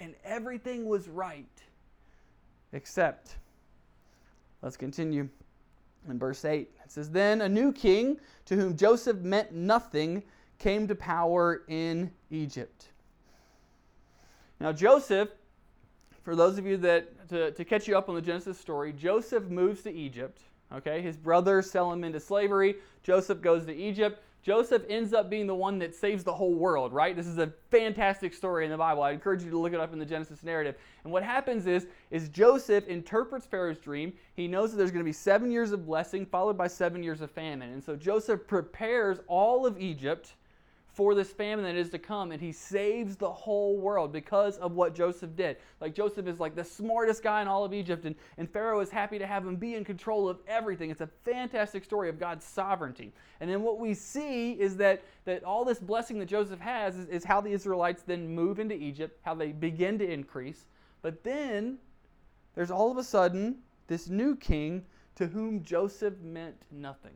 and 0.00 0.14
everything 0.24 0.86
was 0.86 1.08
right. 1.08 1.46
Except, 2.72 3.36
let's 4.62 4.76
continue 4.76 5.28
in 6.08 6.18
verse 6.18 6.44
8. 6.44 6.70
It 6.84 6.90
says, 6.90 7.10
Then 7.10 7.40
a 7.40 7.48
new 7.48 7.72
king, 7.72 8.18
to 8.46 8.56
whom 8.56 8.76
Joseph 8.76 9.18
meant 9.18 9.52
nothing, 9.52 10.22
came 10.58 10.86
to 10.88 10.94
power 10.94 11.62
in 11.68 12.10
Egypt. 12.30 12.88
Now, 14.60 14.72
Joseph, 14.72 15.30
for 16.22 16.34
those 16.34 16.58
of 16.58 16.66
you 16.66 16.76
that, 16.78 17.28
to, 17.28 17.50
to 17.50 17.64
catch 17.64 17.86
you 17.86 17.96
up 17.98 18.08
on 18.08 18.14
the 18.14 18.22
Genesis 18.22 18.58
story, 18.58 18.92
Joseph 18.92 19.44
moves 19.44 19.82
to 19.82 19.92
Egypt. 19.92 20.40
Okay, 20.72 21.02
his 21.02 21.16
brothers 21.16 21.70
sell 21.70 21.92
him 21.92 22.02
into 22.02 22.18
slavery. 22.18 22.76
Joseph 23.02 23.40
goes 23.40 23.66
to 23.66 23.74
Egypt. 23.74 24.23
Joseph 24.44 24.82
ends 24.90 25.14
up 25.14 25.30
being 25.30 25.46
the 25.46 25.54
one 25.54 25.78
that 25.78 25.94
saves 25.94 26.22
the 26.22 26.34
whole 26.34 26.52
world, 26.52 26.92
right? 26.92 27.16
This 27.16 27.26
is 27.26 27.38
a 27.38 27.50
fantastic 27.70 28.34
story 28.34 28.66
in 28.66 28.70
the 28.70 28.76
Bible. 28.76 29.02
I 29.02 29.12
encourage 29.12 29.42
you 29.42 29.50
to 29.50 29.58
look 29.58 29.72
it 29.72 29.80
up 29.80 29.94
in 29.94 29.98
the 29.98 30.04
Genesis 30.04 30.42
narrative. 30.42 30.74
And 31.02 31.12
what 31.12 31.22
happens 31.22 31.66
is, 31.66 31.86
is 32.10 32.28
Joseph 32.28 32.86
interprets 32.86 33.46
Pharaoh's 33.46 33.78
dream. 33.78 34.12
He 34.34 34.46
knows 34.46 34.70
that 34.70 34.76
there's 34.76 34.90
going 34.90 35.00
to 35.00 35.08
be 35.08 35.14
seven 35.14 35.50
years 35.50 35.72
of 35.72 35.86
blessing 35.86 36.26
followed 36.26 36.58
by 36.58 36.66
seven 36.66 37.02
years 37.02 37.22
of 37.22 37.30
famine. 37.30 37.72
And 37.72 37.82
so 37.82 37.96
Joseph 37.96 38.46
prepares 38.46 39.18
all 39.28 39.64
of 39.64 39.80
Egypt 39.80 40.34
for 40.94 41.16
this 41.16 41.32
famine 41.32 41.64
that 41.64 41.74
is 41.74 41.90
to 41.90 41.98
come, 41.98 42.30
and 42.30 42.40
he 42.40 42.52
saves 42.52 43.16
the 43.16 43.30
whole 43.30 43.76
world 43.76 44.12
because 44.12 44.56
of 44.58 44.72
what 44.72 44.94
Joseph 44.94 45.34
did. 45.34 45.56
Like 45.80 45.92
Joseph 45.92 46.28
is 46.28 46.38
like 46.38 46.54
the 46.54 46.62
smartest 46.62 47.22
guy 47.24 47.42
in 47.42 47.48
all 47.48 47.64
of 47.64 47.74
Egypt, 47.74 48.04
and, 48.04 48.14
and 48.38 48.48
Pharaoh 48.48 48.78
is 48.78 48.90
happy 48.90 49.18
to 49.18 49.26
have 49.26 49.44
him 49.44 49.56
be 49.56 49.74
in 49.74 49.84
control 49.84 50.28
of 50.28 50.38
everything. 50.46 50.90
It's 50.90 51.00
a 51.00 51.10
fantastic 51.24 51.84
story 51.84 52.08
of 52.08 52.20
God's 52.20 52.44
sovereignty. 52.44 53.12
And 53.40 53.50
then 53.50 53.62
what 53.62 53.80
we 53.80 53.92
see 53.92 54.52
is 54.52 54.76
that, 54.76 55.02
that 55.24 55.42
all 55.42 55.64
this 55.64 55.80
blessing 55.80 56.20
that 56.20 56.26
Joseph 56.26 56.60
has 56.60 56.96
is, 56.96 57.08
is 57.08 57.24
how 57.24 57.40
the 57.40 57.50
Israelites 57.50 58.02
then 58.06 58.28
move 58.28 58.60
into 58.60 58.76
Egypt, 58.76 59.18
how 59.22 59.34
they 59.34 59.50
begin 59.50 59.98
to 59.98 60.08
increase. 60.08 60.66
But 61.02 61.24
then 61.24 61.78
there's 62.54 62.70
all 62.70 62.92
of 62.92 62.98
a 62.98 63.04
sudden 63.04 63.56
this 63.88 64.08
new 64.08 64.36
king 64.36 64.84
to 65.16 65.26
whom 65.26 65.62
Joseph 65.64 66.20
meant 66.20 66.62
nothing. 66.70 67.14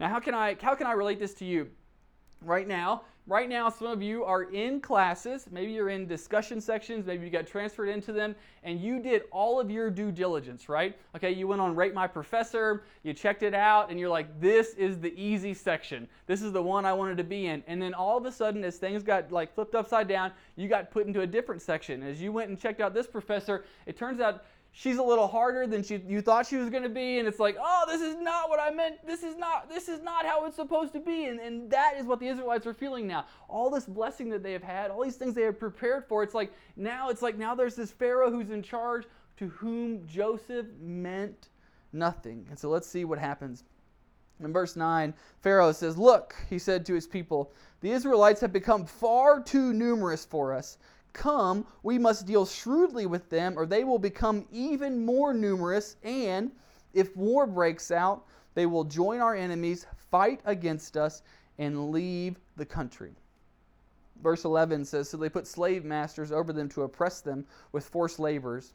Now, 0.00 0.08
how 0.08 0.20
can 0.20 0.34
I, 0.34 0.56
how 0.60 0.74
can 0.74 0.86
I 0.86 0.92
relate 0.92 1.18
this 1.18 1.34
to 1.34 1.44
you? 1.44 1.68
Right 2.42 2.66
now. 2.66 3.02
Right 3.28 3.48
now, 3.48 3.68
some 3.68 3.88
of 3.88 4.00
you 4.00 4.22
are 4.22 4.44
in 4.44 4.80
classes. 4.80 5.48
Maybe 5.50 5.72
you're 5.72 5.88
in 5.88 6.06
discussion 6.06 6.60
sections. 6.60 7.06
Maybe 7.06 7.24
you 7.24 7.30
got 7.30 7.44
transferred 7.44 7.88
into 7.88 8.12
them, 8.12 8.36
and 8.62 8.80
you 8.80 9.00
did 9.00 9.22
all 9.32 9.58
of 9.58 9.68
your 9.68 9.90
due 9.90 10.12
diligence, 10.12 10.68
right? 10.68 10.96
Okay, 11.16 11.32
you 11.32 11.48
went 11.48 11.60
on 11.60 11.74
Rate 11.74 11.92
My 11.92 12.06
Professor, 12.06 12.84
you 13.02 13.12
checked 13.12 13.42
it 13.42 13.52
out, 13.52 13.90
and 13.90 13.98
you're 13.98 14.10
like, 14.10 14.40
this 14.40 14.74
is 14.74 15.00
the 15.00 15.12
easy 15.20 15.54
section. 15.54 16.06
This 16.28 16.40
is 16.40 16.52
the 16.52 16.62
one 16.62 16.84
I 16.84 16.92
wanted 16.92 17.16
to 17.16 17.24
be 17.24 17.46
in. 17.46 17.64
And 17.66 17.82
then 17.82 17.94
all 17.94 18.16
of 18.16 18.26
a 18.26 18.30
sudden, 18.30 18.62
as 18.62 18.76
things 18.76 19.02
got 19.02 19.32
like 19.32 19.52
flipped 19.52 19.74
upside 19.74 20.06
down, 20.06 20.30
you 20.54 20.68
got 20.68 20.92
put 20.92 21.08
into 21.08 21.22
a 21.22 21.26
different 21.26 21.62
section. 21.62 22.04
As 22.04 22.22
you 22.22 22.30
went 22.30 22.50
and 22.50 22.56
checked 22.56 22.80
out 22.80 22.94
this 22.94 23.08
professor, 23.08 23.64
it 23.86 23.96
turns 23.96 24.20
out 24.20 24.44
she's 24.78 24.98
a 24.98 25.02
little 25.02 25.26
harder 25.26 25.66
than 25.66 25.82
she, 25.82 26.02
you 26.06 26.20
thought 26.20 26.46
she 26.46 26.56
was 26.56 26.68
going 26.68 26.82
to 26.82 26.90
be 26.90 27.18
and 27.18 27.26
it's 27.26 27.38
like 27.38 27.56
oh 27.58 27.84
this 27.88 28.02
is 28.02 28.14
not 28.16 28.50
what 28.50 28.60
i 28.60 28.70
meant. 28.70 28.96
This 29.06 29.22
is 29.22 29.34
not 29.34 29.70
this 29.70 29.88
is 29.88 30.02
not 30.02 30.26
how 30.26 30.44
it's 30.44 30.56
supposed 30.56 30.92
to 30.92 31.00
be 31.00 31.24
and, 31.24 31.40
and 31.40 31.70
that 31.70 31.94
is 31.96 32.04
what 32.04 32.20
the 32.20 32.28
israelites 32.28 32.66
are 32.66 32.74
feeling 32.74 33.06
now. 33.06 33.24
All 33.48 33.70
this 33.70 33.86
blessing 33.86 34.28
that 34.30 34.42
they 34.42 34.52
have 34.52 34.62
had 34.62 34.90
all 34.90 35.02
these 35.02 35.16
things 35.16 35.34
they 35.34 35.42
have 35.42 35.58
prepared 35.58 36.06
for 36.06 36.22
it's 36.22 36.34
like 36.34 36.52
now 36.76 37.08
it's 37.08 37.22
like 37.22 37.38
now 37.38 37.54
there's 37.54 37.74
this 37.74 37.90
pharaoh 37.90 38.30
who's 38.30 38.50
in 38.50 38.62
charge 38.62 39.06
to 39.38 39.48
whom 39.48 40.06
joseph 40.06 40.66
meant 40.78 41.48
nothing. 41.92 42.46
And 42.50 42.58
so 42.58 42.68
let's 42.68 42.86
see 42.86 43.06
what 43.06 43.18
happens. 43.18 43.64
In 44.44 44.52
verse 44.52 44.76
9 44.76 45.14
pharaoh 45.40 45.72
says 45.72 45.96
look 45.96 46.34
he 46.50 46.58
said 46.58 46.84
to 46.84 46.94
his 46.94 47.06
people 47.06 47.54
the 47.80 47.90
israelites 47.90 48.42
have 48.42 48.52
become 48.52 48.84
far 48.84 49.42
too 49.42 49.72
numerous 49.72 50.26
for 50.26 50.52
us 50.52 50.76
Come, 51.16 51.66
we 51.82 51.98
must 51.98 52.26
deal 52.26 52.44
shrewdly 52.44 53.06
with 53.06 53.30
them, 53.30 53.54
or 53.56 53.64
they 53.64 53.84
will 53.84 53.98
become 53.98 54.44
even 54.52 55.06
more 55.06 55.32
numerous, 55.32 55.96
and 56.02 56.52
if 56.92 57.16
war 57.16 57.46
breaks 57.46 57.90
out, 57.90 58.26
they 58.52 58.66
will 58.66 58.84
join 58.84 59.20
our 59.20 59.34
enemies, 59.34 59.86
fight 60.10 60.42
against 60.44 60.94
us, 60.94 61.22
and 61.56 61.90
leave 61.90 62.38
the 62.56 62.66
country. 62.66 63.14
Verse 64.22 64.44
11 64.44 64.84
says 64.84 65.08
So 65.08 65.16
they 65.16 65.30
put 65.30 65.46
slave 65.46 65.86
masters 65.86 66.30
over 66.32 66.52
them 66.52 66.68
to 66.68 66.82
oppress 66.82 67.22
them 67.22 67.46
with 67.72 67.88
forced 67.88 68.18
labors. 68.18 68.74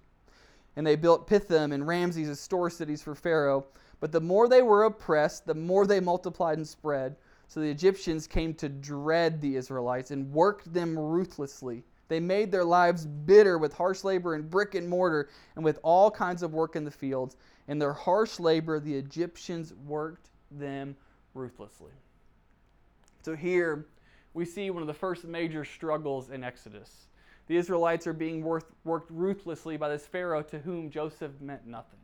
And 0.76 0.88
they 0.88 0.96
built 0.96 1.28
Pithom 1.28 1.72
and 1.72 1.88
Ramses 1.88 2.28
as 2.28 2.40
store 2.40 2.72
cities 2.72 3.04
for 3.04 3.14
Pharaoh. 3.14 3.68
But 4.00 4.12
the 4.12 4.20
more 4.20 4.48
they 4.48 4.64
were 4.64 4.86
oppressed, 4.86 5.46
the 5.46 5.54
more 5.54 5.86
they 5.86 6.00
multiplied 6.00 6.58
and 6.58 6.68
spread. 6.68 7.18
So 7.48 7.60
the 7.60 7.70
Egyptians 7.70 8.26
came 8.26 8.56
to 8.56 8.68
dread 8.68 9.42
the 9.42 9.58
Israelites 9.58 10.10
and 10.10 10.34
worked 10.34 10.74
them 10.74 10.98
ruthlessly. 10.98 11.84
They 12.12 12.20
made 12.20 12.52
their 12.52 12.66
lives 12.66 13.06
bitter 13.06 13.58
with 13.58 13.72
harsh 13.72 14.04
labor 14.04 14.34
and 14.34 14.50
brick 14.50 14.76
and 14.76 14.86
mortar 14.86 15.30
and 15.56 15.64
with 15.64 15.80
all 15.82 16.12
kinds 16.12 16.44
of 16.44 16.54
work 16.54 16.76
in 16.76 16.84
the 16.84 16.92
fields. 16.92 17.38
In 17.70 17.80
their 17.80 17.94
harsh 17.94 18.38
labor, 18.38 18.82
the 18.82 18.94
Egyptians 18.94 19.74
worked 19.88 20.28
them 20.52 20.98
ruthlessly. 21.34 21.94
So 23.22 23.34
here 23.34 23.86
we 24.34 24.44
see 24.44 24.70
one 24.72 24.84
of 24.84 24.88
the 24.88 24.94
first 24.94 25.24
major 25.24 25.64
struggles 25.64 26.32
in 26.32 26.44
Exodus. 26.44 27.06
The 27.48 27.56
Israelites 27.56 28.06
are 28.08 28.14
being 28.14 28.44
worked 28.44 29.10
ruthlessly 29.10 29.78
by 29.78 29.88
this 29.88 30.06
Pharaoh 30.06 30.42
to 30.42 30.60
whom 30.60 30.90
Joseph 30.90 31.40
meant 31.40 31.66
nothing. 31.66 32.00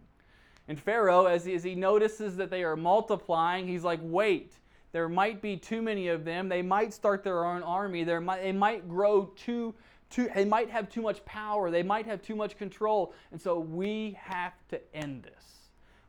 And 0.69 0.79
Pharaoh, 0.79 1.25
as 1.25 1.43
he, 1.43 1.53
as 1.53 1.65
he 1.65 1.75
notices 1.75 2.37
that 2.37 2.49
they 2.49 2.63
are 2.63 2.77
multiplying, 2.77 3.67
he's 3.67 3.83
like, 3.83 3.99
wait, 4.01 4.53
there 4.93 5.09
might 5.09 5.41
be 5.41 5.57
too 5.57 5.81
many 5.81 6.07
of 6.07 6.23
them. 6.23 6.47
They 6.47 6.61
might 6.61 6.93
start 6.93 7.25
their 7.25 7.43
own 7.43 7.61
army. 7.61 8.05
There 8.05 8.21
might, 8.21 8.41
they 8.41 8.53
might 8.53 8.87
grow 8.87 9.25
too 9.35 9.75
too, 10.09 10.29
they 10.33 10.45
might 10.45 10.69
have 10.69 10.89
too 10.89 11.01
much 11.01 11.23
power, 11.25 11.69
they 11.69 11.83
might 11.83 12.05
have 12.05 12.21
too 12.21 12.35
much 12.35 12.57
control, 12.57 13.13
and 13.31 13.41
so 13.41 13.59
we 13.59 14.17
have 14.21 14.53
to 14.69 14.79
end 14.95 15.23
this. 15.23 15.57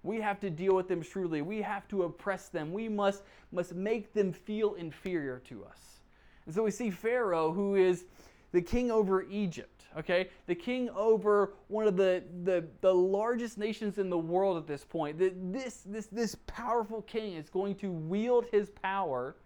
We 0.03 0.21
have 0.21 0.41
to 0.41 0.51
deal 0.51 0.75
with 0.75 0.89
them 0.89 1.03
shrewdly. 1.03 1.43
We 1.43 1.61
have 1.63 1.89
to 1.89 2.05
oppress 2.05 2.49
them. 2.49 2.73
We 2.73 2.89
must, 2.89 3.25
must 3.53 3.75
make 3.75 4.13
them 4.13 4.33
feel 4.33 4.75
inferior 4.75 5.41
to 5.47 5.65
us. 5.65 6.01
And 6.47 6.55
so 6.55 6.63
we 6.63 6.71
see 6.71 6.91
Pharaoh, 6.91 7.53
who 7.53 7.75
is 7.75 8.05
the 8.53 8.63
king 8.63 8.91
over 8.91 9.25
Egypt, 9.25 9.85
okay? 9.99 10.31
The 10.47 10.55
king 10.55 10.89
over 10.91 11.53
one 11.67 11.87
of 11.87 11.97
the, 11.97 12.23
the, 12.45 12.65
the 12.81 12.95
largest 12.95 13.59
nations 13.59 13.99
in 13.99 14.09
the 14.09 14.17
world 14.17 14.57
at 14.57 14.67
this 14.67 14.85
point. 14.85 15.19
This, 15.19 15.83
this, 15.85 16.07
this 16.07 16.37
powerful 16.47 17.03
king 17.03 17.35
is 17.35 17.51
going 17.51 17.75
to 17.77 17.91
wield 17.91 18.47
his 18.51 18.71
power 18.71 19.37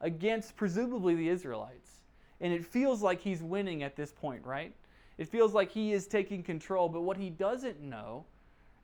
against 0.00 0.56
presumably 0.56 1.14
the 1.14 1.28
Israelites. 1.28 2.01
And 2.42 2.52
it 2.52 2.66
feels 2.66 3.00
like 3.00 3.20
he's 3.20 3.42
winning 3.42 3.82
at 3.82 3.96
this 3.96 4.12
point, 4.12 4.44
right? 4.44 4.74
It 5.16 5.28
feels 5.28 5.54
like 5.54 5.70
he 5.70 5.92
is 5.92 6.06
taking 6.06 6.42
control, 6.42 6.88
but 6.88 7.02
what 7.02 7.16
he 7.16 7.30
doesn't 7.30 7.80
know 7.80 8.26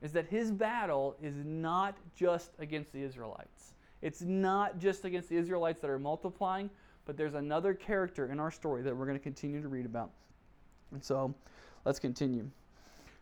is 0.01 0.11
that 0.13 0.25
his 0.27 0.51
battle 0.51 1.15
is 1.21 1.35
not 1.45 1.97
just 2.15 2.51
against 2.57 2.93
the 2.93 3.03
Israelites. 3.03 3.73
It's 4.01 4.21
not 4.21 4.79
just 4.79 5.03
against 5.03 5.29
the 5.29 5.35
Israelites 5.35 5.81
that 5.81 5.89
are 5.89 5.99
multiplying, 5.99 6.69
but 7.05 7.17
there's 7.17 7.33
another 7.33 7.73
character 7.73 8.31
in 8.31 8.39
our 8.39 8.49
story 8.49 8.81
that 8.81 8.95
we're 8.95 9.05
going 9.05 9.17
to 9.17 9.23
continue 9.23 9.61
to 9.61 9.67
read 9.67 9.85
about. 9.85 10.11
And 10.93 11.03
so 11.03 11.35
let's 11.83 11.99
continue. 11.99 12.49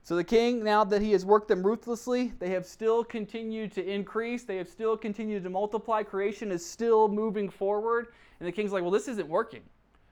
So 0.04 0.16
the 0.16 0.24
king, 0.24 0.64
now 0.64 0.84
that 0.84 1.02
he 1.02 1.12
has 1.14 1.26
worked 1.26 1.48
them 1.48 1.66
ruthlessly, 1.66 2.32
they 2.40 2.50
have 2.52 2.66
still 2.66 3.04
continued 3.04 3.72
to 3.74 3.84
increase. 3.84 4.44
They 4.44 4.58
have 4.58 4.70
still 4.70 4.96
continued 4.96 5.44
to 5.44 5.50
multiply. 5.50 6.04
Creation 6.04 6.52
is 6.52 6.66
still 6.66 7.08
moving 7.08 7.50
forward. 7.50 8.08
And 8.40 8.48
the 8.48 8.52
king's 8.52 8.72
like, 8.72 8.84
well, 8.84 8.92
this 8.92 9.08
isn't 9.08 9.28
working. 9.28 9.64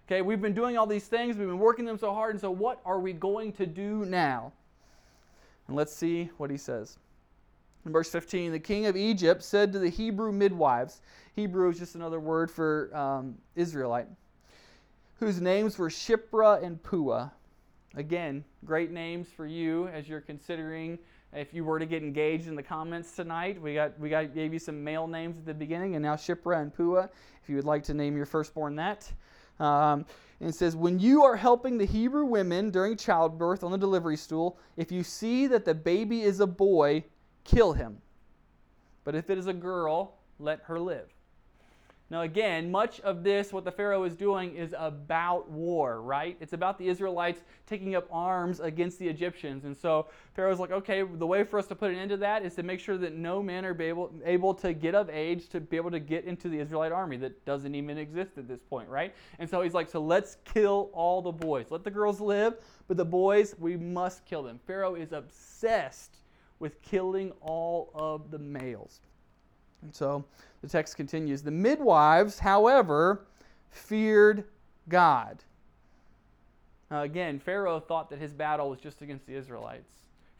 Okay, 0.07 0.21
we've 0.21 0.41
been 0.41 0.53
doing 0.53 0.77
all 0.77 0.85
these 0.85 1.07
things, 1.07 1.35
we've 1.35 1.47
been 1.47 1.57
working 1.57 1.83
them 1.83 1.97
so 1.97 2.13
hard, 2.13 2.35
and 2.35 2.41
so 2.41 2.51
what 2.51 2.79
are 2.85 2.99
we 2.99 3.11
going 3.11 3.51
to 3.53 3.65
do 3.65 4.05
now? 4.05 4.51
And 5.67 5.75
let's 5.75 5.95
see 5.95 6.29
what 6.37 6.51
he 6.51 6.57
says. 6.57 6.99
In 7.87 7.91
verse 7.91 8.11
15, 8.11 8.51
the 8.51 8.59
king 8.59 8.85
of 8.85 8.95
Egypt 8.95 9.41
said 9.41 9.73
to 9.73 9.79
the 9.79 9.89
Hebrew 9.89 10.31
midwives, 10.31 11.01
Hebrew 11.35 11.69
is 11.69 11.79
just 11.79 11.95
another 11.95 12.19
word 12.19 12.51
for 12.51 12.95
um, 12.95 13.35
Israelite, 13.55 14.07
whose 15.19 15.41
names 15.41 15.79
were 15.79 15.89
Shiphrah 15.89 16.63
and 16.63 16.81
Puah. 16.83 17.31
Again, 17.95 18.43
great 18.63 18.91
names 18.91 19.27
for 19.35 19.47
you 19.47 19.87
as 19.87 20.07
you're 20.07 20.21
considering 20.21 20.99
if 21.33 21.53
you 21.53 21.63
were 21.63 21.79
to 21.79 21.85
get 21.85 22.03
engaged 22.03 22.47
in 22.47 22.55
the 22.55 22.63
comments 22.63 23.15
tonight. 23.15 23.59
We 23.61 23.73
got 23.73 23.99
we 23.99 24.09
got 24.09 24.33
gave 24.35 24.53
you 24.53 24.59
some 24.59 24.83
male 24.83 25.07
names 25.07 25.37
at 25.37 25.45
the 25.45 25.53
beginning, 25.53 25.95
and 25.95 26.03
now 26.03 26.15
Shiphrah 26.15 26.61
and 26.61 26.73
Puah. 26.73 27.07
If 27.41 27.49
you 27.49 27.55
would 27.55 27.65
like 27.65 27.83
to 27.83 27.93
name 27.93 28.17
your 28.17 28.25
firstborn 28.25 28.75
that, 28.75 29.11
Um, 29.59 30.05
and 30.39 30.49
it 30.49 30.55
says, 30.55 30.75
When 30.75 30.99
you 30.99 31.23
are 31.23 31.35
helping 31.35 31.77
the 31.77 31.85
Hebrew 31.85 32.25
women 32.25 32.69
during 32.69 32.97
childbirth 32.97 33.63
on 33.63 33.71
the 33.71 33.77
delivery 33.77 34.17
stool, 34.17 34.57
if 34.77 34.91
you 34.91 35.03
see 35.03 35.47
that 35.47 35.65
the 35.65 35.73
baby 35.73 36.23
is 36.23 36.39
a 36.39 36.47
boy, 36.47 37.03
kill 37.43 37.73
him. 37.73 37.97
But 39.03 39.15
if 39.15 39.29
it 39.29 39.37
is 39.37 39.47
a 39.47 39.53
girl, 39.53 40.15
let 40.39 40.61
her 40.63 40.79
live. 40.79 41.14
Now, 42.11 42.21
again, 42.21 42.69
much 42.69 42.99
of 42.99 43.23
this, 43.23 43.51
what 43.51 43.65
the 43.65 43.71
Pharaoh 43.71 44.03
is 44.03 44.15
doing, 44.15 44.55
is 44.55 44.75
about 44.77 45.49
war, 45.49 46.03
right? 46.03 46.37
It's 46.39 46.53
about 46.53 46.77
the 46.77 46.87
Israelites 46.87 47.41
taking 47.65 47.95
up 47.95 48.07
arms 48.11 48.59
against 48.59 48.99
the 48.99 49.07
Egyptians. 49.07 49.65
And 49.65 49.75
so 49.75 50.07
Pharaoh's 50.35 50.59
like, 50.59 50.69
okay, 50.69 51.01
the 51.01 51.25
way 51.25 51.43
for 51.43 51.57
us 51.57 51.65
to 51.67 51.75
put 51.75 51.89
an 51.89 51.97
end 51.97 52.11
to 52.11 52.17
that 52.17 52.45
is 52.45 52.53
to 52.55 52.63
make 52.63 52.79
sure 52.79 52.95
that 52.99 53.15
no 53.15 53.41
men 53.41 53.65
are 53.65 53.81
able, 53.81 54.13
able 54.23 54.53
to 54.53 54.71
get 54.73 54.93
of 54.93 55.09
age 55.09 55.49
to 55.49 55.59
be 55.59 55.77
able 55.77 55.89
to 55.89 55.99
get 55.99 56.25
into 56.25 56.47
the 56.47 56.59
Israelite 56.59 56.91
army 56.91 57.17
that 57.17 57.43
doesn't 57.43 57.73
even 57.73 57.97
exist 57.97 58.37
at 58.37 58.47
this 58.47 58.61
point, 58.61 58.87
right? 58.87 59.15
And 59.39 59.49
so 59.49 59.63
he's 59.63 59.73
like, 59.73 59.89
so 59.89 59.99
let's 59.99 60.37
kill 60.45 60.91
all 60.93 61.23
the 61.23 61.31
boys. 61.31 61.71
Let 61.71 61.83
the 61.83 61.91
girls 61.91 62.21
live, 62.21 62.53
but 62.87 62.97
the 62.97 63.05
boys, 63.05 63.55
we 63.57 63.77
must 63.77 64.25
kill 64.25 64.43
them. 64.43 64.59
Pharaoh 64.67 64.93
is 64.93 65.11
obsessed 65.11 66.17
with 66.59 66.79
killing 66.83 67.31
all 67.41 67.89
of 67.95 68.29
the 68.29 68.39
males. 68.39 69.01
And 69.85 69.95
so 69.95 70.25
the 70.61 70.67
text 70.67 70.97
continues 70.97 71.43
The 71.43 71.51
midwives, 71.51 72.39
however, 72.39 73.25
feared 73.69 74.43
God. 74.89 75.43
Again, 76.91 77.39
Pharaoh 77.39 77.79
thought 77.79 78.09
that 78.09 78.19
his 78.19 78.33
battle 78.33 78.69
was 78.69 78.79
just 78.79 79.01
against 79.01 79.25
the 79.27 79.35
Israelites. 79.35 79.91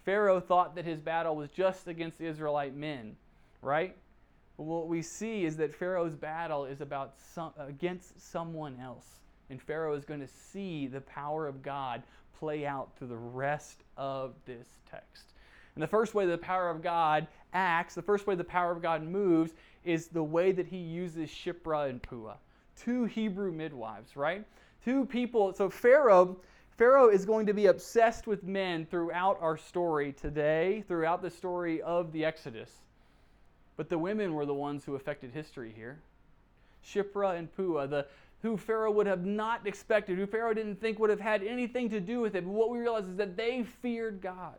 Pharaoh 0.04 0.40
thought 0.40 0.76
that 0.76 0.86
his 0.86 1.00
battle 1.00 1.36
was 1.36 1.50
just 1.50 1.88
against 1.88 2.18
the 2.18 2.26
Israelite 2.26 2.76
men, 2.76 3.16
right? 3.62 3.96
But 4.58 4.64
what 4.64 4.88
we 4.88 5.02
see 5.02 5.46
is 5.46 5.58
that 5.58 5.76
Pharaoh's 5.76 6.16
battle 6.16 6.66
is 6.66 6.82
about 6.82 7.14
some, 7.34 7.52
against 7.58 8.20
someone 8.22 8.78
else. 8.82 9.20
And 9.50 9.62
Pharaoh 9.62 9.96
is 9.96 10.06
going 10.06 10.22
to 10.22 10.28
see 10.28 10.88
the 10.88 11.02
power 11.02 11.48
of 11.48 11.62
God 11.62 12.04
play 12.38 12.66
out 12.66 12.96
through 12.98 13.08
the 13.08 13.18
rest 13.18 13.84
of 13.98 14.34
this 14.46 14.68
text. 14.90 15.34
And 15.76 15.84
the 15.84 15.88
first 15.88 16.14
way 16.14 16.26
the 16.26 16.38
power 16.38 16.70
of 16.70 16.82
God 16.82 17.28
acts, 17.56 17.96
the 17.96 18.02
first 18.02 18.28
way 18.28 18.36
the 18.36 18.44
power 18.44 18.72
of 18.72 18.82
God 18.82 19.02
moves, 19.02 19.54
is 19.84 20.08
the 20.08 20.24
way 20.24 20.52
that 20.52 20.68
he 20.68 20.78
uses 20.78 21.30
Shiphrah 21.30 21.90
and 21.90 22.02
Puah, 22.02 22.36
two 22.76 23.06
Hebrew 23.06 23.52
midwives, 23.52 24.16
right? 24.16 24.46
Two 24.84 25.06
people. 25.06 25.54
So 25.54 25.70
Pharaoh, 25.70 26.38
Pharaoh 26.78 27.10
is 27.10 27.26
going 27.26 27.46
to 27.48 27.54
be 27.54 27.68
obsessed 27.68 28.28
with 28.28 28.44
men 28.44 28.86
throughout 28.86 29.38
our 29.42 29.58
story 29.58 30.14
today, 30.14 30.84
throughout 30.88 31.22
the 31.22 31.30
story 31.30 31.82
of 31.82 32.12
the 32.12 32.26
Exodus. 32.26 32.70
But 33.78 33.90
the 33.90 33.98
women 33.98 34.34
were 34.34 34.46
the 34.46 34.54
ones 34.54 34.86
who 34.86 34.96
affected 34.96 35.32
history 35.32 35.74
here. 35.76 36.00
Shiphrah 36.86 37.38
and 37.38 37.54
Puah, 37.56 37.88
the 37.88 38.06
who 38.42 38.58
Pharaoh 38.58 38.92
would 38.92 39.08
have 39.08 39.26
not 39.26 39.66
expected, 39.66 40.20
who 40.20 40.28
Pharaoh 40.28 40.54
didn't 40.54 40.80
think 40.80 41.00
would 41.00 41.10
have 41.10 41.20
had 41.20 41.42
anything 41.42 41.90
to 41.90 42.00
do 42.00 42.20
with 42.20 42.36
it. 42.36 42.44
But 42.44 42.52
what 42.52 42.70
we 42.70 42.78
realize 42.78 43.08
is 43.08 43.16
that 43.16 43.36
they 43.36 43.64
feared 43.64 44.22
God. 44.22 44.56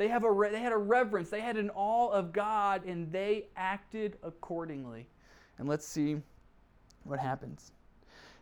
They, 0.00 0.08
have 0.08 0.24
a, 0.24 0.48
they 0.50 0.60
had 0.60 0.72
a 0.72 0.78
reverence, 0.78 1.28
they 1.28 1.42
had 1.42 1.58
an 1.58 1.70
awe 1.74 2.08
of 2.08 2.32
God, 2.32 2.86
and 2.86 3.12
they 3.12 3.48
acted 3.54 4.16
accordingly. 4.22 5.06
And 5.58 5.68
let's 5.68 5.86
see 5.86 6.16
what 7.04 7.18
happens. 7.18 7.72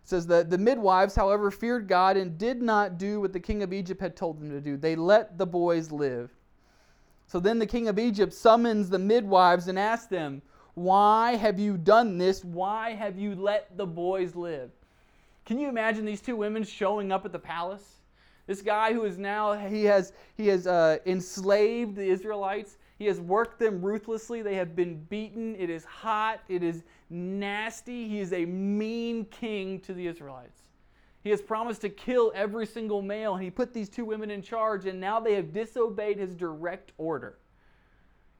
It 0.04 0.08
says 0.08 0.24
that 0.28 0.50
the 0.50 0.56
midwives, 0.56 1.16
however, 1.16 1.50
feared 1.50 1.88
God 1.88 2.16
and 2.16 2.38
did 2.38 2.62
not 2.62 2.96
do 2.96 3.20
what 3.20 3.32
the 3.32 3.40
king 3.40 3.64
of 3.64 3.72
Egypt 3.72 4.00
had 4.00 4.14
told 4.14 4.38
them 4.40 4.50
to 4.50 4.60
do. 4.60 4.76
They 4.76 4.94
let 4.94 5.36
the 5.36 5.46
boys 5.46 5.90
live. 5.90 6.30
So 7.26 7.40
then 7.40 7.58
the 7.58 7.66
king 7.66 7.88
of 7.88 7.98
Egypt 7.98 8.32
summons 8.32 8.88
the 8.88 9.00
midwives 9.00 9.66
and 9.66 9.80
asks 9.80 10.06
them, 10.06 10.42
Why 10.74 11.34
have 11.34 11.58
you 11.58 11.76
done 11.76 12.18
this? 12.18 12.44
Why 12.44 12.94
have 12.94 13.18
you 13.18 13.34
let 13.34 13.76
the 13.76 13.86
boys 13.86 14.36
live? 14.36 14.70
Can 15.44 15.58
you 15.58 15.68
imagine 15.68 16.04
these 16.04 16.20
two 16.20 16.36
women 16.36 16.62
showing 16.62 17.10
up 17.10 17.24
at 17.24 17.32
the 17.32 17.38
palace? 17.40 17.97
This 18.48 18.62
guy 18.62 18.94
who 18.94 19.04
is 19.04 19.18
now, 19.18 19.52
he 19.52 19.84
has, 19.84 20.14
he 20.38 20.46
has 20.48 20.66
uh, 20.66 20.96
enslaved 21.04 21.96
the 21.96 22.08
Israelites. 22.08 22.78
He 22.98 23.04
has 23.04 23.20
worked 23.20 23.58
them 23.58 23.82
ruthlessly. 23.82 24.40
They 24.40 24.54
have 24.54 24.74
been 24.74 25.04
beaten. 25.04 25.54
It 25.56 25.68
is 25.68 25.84
hot. 25.84 26.40
It 26.48 26.62
is 26.62 26.82
nasty. 27.10 28.08
He 28.08 28.20
is 28.20 28.32
a 28.32 28.46
mean 28.46 29.26
king 29.26 29.80
to 29.80 29.92
the 29.92 30.06
Israelites. 30.06 30.62
He 31.22 31.28
has 31.28 31.42
promised 31.42 31.82
to 31.82 31.90
kill 31.90 32.32
every 32.34 32.64
single 32.64 33.02
male, 33.02 33.34
and 33.34 33.44
he 33.44 33.50
put 33.50 33.74
these 33.74 33.90
two 33.90 34.06
women 34.06 34.30
in 34.30 34.40
charge, 34.40 34.86
and 34.86 34.98
now 34.98 35.20
they 35.20 35.34
have 35.34 35.52
disobeyed 35.52 36.16
his 36.16 36.34
direct 36.34 36.92
order. 36.96 37.36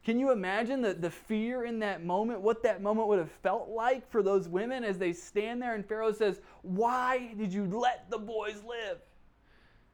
Can 0.05 0.19
you 0.19 0.33
imagine 0.33 0.81
the, 0.81 0.95
the 0.95 1.11
fear 1.11 1.67
in 1.67 1.81
that 1.81 2.03
moment, 2.03 2.41
what 2.41 2.63
that 2.63 2.81
moment 2.81 3.09
would 3.09 3.19
have 3.19 3.31
felt 3.31 3.69
like 3.69 4.11
for 4.11 4.23
those 4.23 4.49
women 4.49 4.85
as 4.85 4.97
they 4.97 5.13
stand 5.13 5.61
there 5.61 5.75
and 5.75 5.85
Pharaoh 5.85 6.13
says, 6.13 6.41
Why 6.63 7.35
did 7.37 7.53
you 7.53 7.67
let 7.67 8.09
the 8.09 8.17
boys 8.17 8.63
live? 8.67 9.01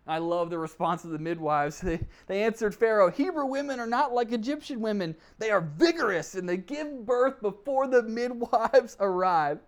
I 0.06 0.18
love 0.18 0.50
the 0.50 0.58
response 0.58 1.04
of 1.04 1.10
the 1.10 1.18
midwives. 1.18 1.80
They, 1.84 2.00
they 2.26 2.42
answered 2.42 2.74
Pharaoh 2.74 3.10
Hebrew 3.10 3.46
women 3.46 3.80
are 3.80 3.86
not 3.86 4.12
like 4.12 4.32
Egyptian 4.32 4.80
women. 4.80 5.16
They 5.38 5.50
are 5.50 5.60
vigorous 5.60 6.34
and 6.34 6.48
they 6.48 6.58
give 6.58 7.06
birth 7.06 7.40
before 7.40 7.86
the 7.86 8.02
midwives 8.02 8.96
arrive. 9.00 9.60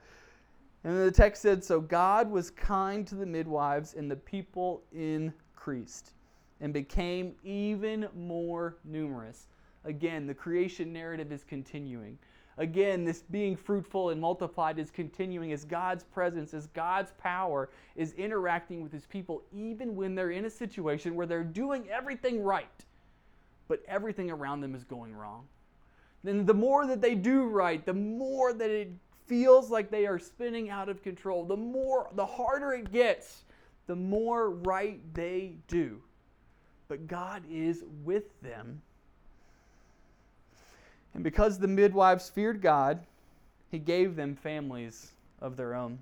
And 0.85 0.97
the 0.99 1.11
text 1.11 1.43
said 1.43 1.65
So 1.65 1.81
God 1.81 2.31
was 2.31 2.51
kind 2.51 3.07
to 3.09 3.17
the 3.17 3.27
midwives, 3.27 3.95
and 3.95 4.11
the 4.11 4.17
people 4.17 4.83
increased 4.93 6.13
and 6.61 6.73
became 6.73 7.35
even 7.43 8.09
more 8.15 8.77
numerous. 8.85 9.49
Again, 9.85 10.27
the 10.27 10.35
creation 10.35 10.93
narrative 10.93 11.33
is 11.33 11.45
continuing. 11.45 12.19
Again, 12.59 13.05
this 13.05 13.23
being 13.23 13.55
fruitful 13.55 14.11
and 14.11 14.21
multiplied 14.21 14.79
is 14.79 14.91
continuing 14.91 15.53
as 15.53 15.65
God's 15.65 16.05
presence, 16.05 16.55
as 16.55 16.67
God's 16.69 17.13
power 17.19 17.69
is 17.97 18.13
interacting 18.15 18.83
with 18.83 18.93
his 18.93 19.05
people, 19.05 19.43
even 19.53 19.95
when 19.95 20.15
they're 20.15 20.31
in 20.31 20.47
a 20.47 20.51
situation 20.51 21.15
where 21.15 21.27
they're 21.27 21.45
doing 21.45 21.87
everything 21.91 22.43
right, 22.43 22.85
but 23.69 23.83
everything 23.87 24.31
around 24.31 24.63
them 24.63 24.75
is 24.75 24.85
going 24.85 25.15
wrong. 25.15 25.47
Then 26.25 26.47
the 26.47 26.55
more 26.55 26.87
that 26.87 27.03
they 27.03 27.15
do 27.15 27.45
right, 27.45 27.85
the 27.85 27.95
more 27.95 28.55
that 28.55 28.71
it 28.71 28.91
feels 29.27 29.71
like 29.71 29.91
they 29.91 30.07
are 30.07 30.19
spinning 30.19 30.71
out 30.71 30.89
of 30.89 31.03
control, 31.03 31.45
the 31.45 31.57
more, 31.57 32.09
the 32.15 32.25
harder 32.25 32.73
it 32.73 32.91
gets, 32.91 33.45
the 33.87 33.97
more 33.97 34.51
right 34.51 35.01
they 35.13 35.57
do. 35.69 36.01
But 36.89 37.07
God 37.07 37.43
is 37.51 37.85
with 38.03 38.41
them 38.41 38.81
and 41.17 41.25
because 41.25 41.59
the 41.59 41.67
midwives 41.67 42.29
feared 42.29 42.61
God, 42.61 43.01
he 43.71 43.79
gave 43.79 44.17
them 44.17 44.37
families 44.37 45.13
of 45.41 45.57
their 45.57 45.75
own. 45.75 45.99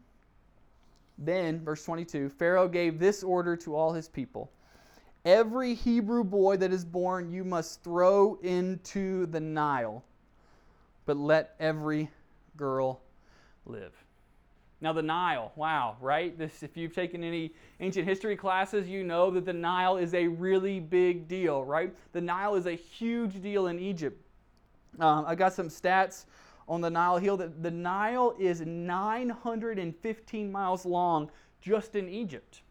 Then, 1.18 1.64
verse 1.64 1.85
22 1.85 2.31
Pharaoh 2.31 2.66
gave 2.66 2.98
this 2.98 3.22
order 3.22 3.57
to 3.59 3.77
all 3.77 3.92
his 3.92 4.09
people 4.09 4.50
Every 5.24 5.74
Hebrew 5.74 6.24
boy 6.24 6.57
that 6.57 6.72
is 6.72 6.85
born 6.85 7.31
you 7.31 7.44
must 7.44 7.85
throw 7.85 8.40
into 8.42 9.27
the 9.27 9.38
Nile, 9.38 10.03
but 11.07 11.16
let 11.16 11.55
every 11.61 12.11
girl 12.57 13.00
live. 13.66 13.92
Now, 14.81 14.92
the 14.92 15.03
Nile, 15.03 15.53
wow, 15.55 15.96
right? 16.00 16.37
This, 16.37 16.64
if 16.64 16.77
you've 16.77 16.92
taken 16.92 17.22
any 17.22 17.53
ancient 17.79 18.07
history 18.07 18.37
classes, 18.37 18.88
you 18.88 19.05
know 19.05 19.31
that 19.31 19.44
the 19.44 19.53
Nile 19.53 19.96
is 19.96 20.12
a 20.12 20.27
really 20.27 20.81
big 20.81 21.29
deal, 21.29 21.64
right? 21.64 21.94
The 22.12 22.20
Nile 22.20 22.57
is 22.57 22.66
a 22.66 22.74
huge 22.74 23.40
deal 23.40 23.68
in 23.68 23.79
Egypt. 23.79 24.20
Um, 25.00 25.24
I 25.26 25.35
got 25.35 25.52
some 25.52 25.68
stats 25.68 26.26
on 26.68 26.80
the 26.80 26.90
Nile 26.90 27.18
Hill. 27.18 27.37
The, 27.37 27.48
the 27.48 27.70
Nile 27.70 28.35
is 28.38 28.61
915 28.61 30.52
miles 30.52 30.87
long 30.87 31.30
just 31.61 31.94
in 31.94 32.09
Egypt. 32.09 32.62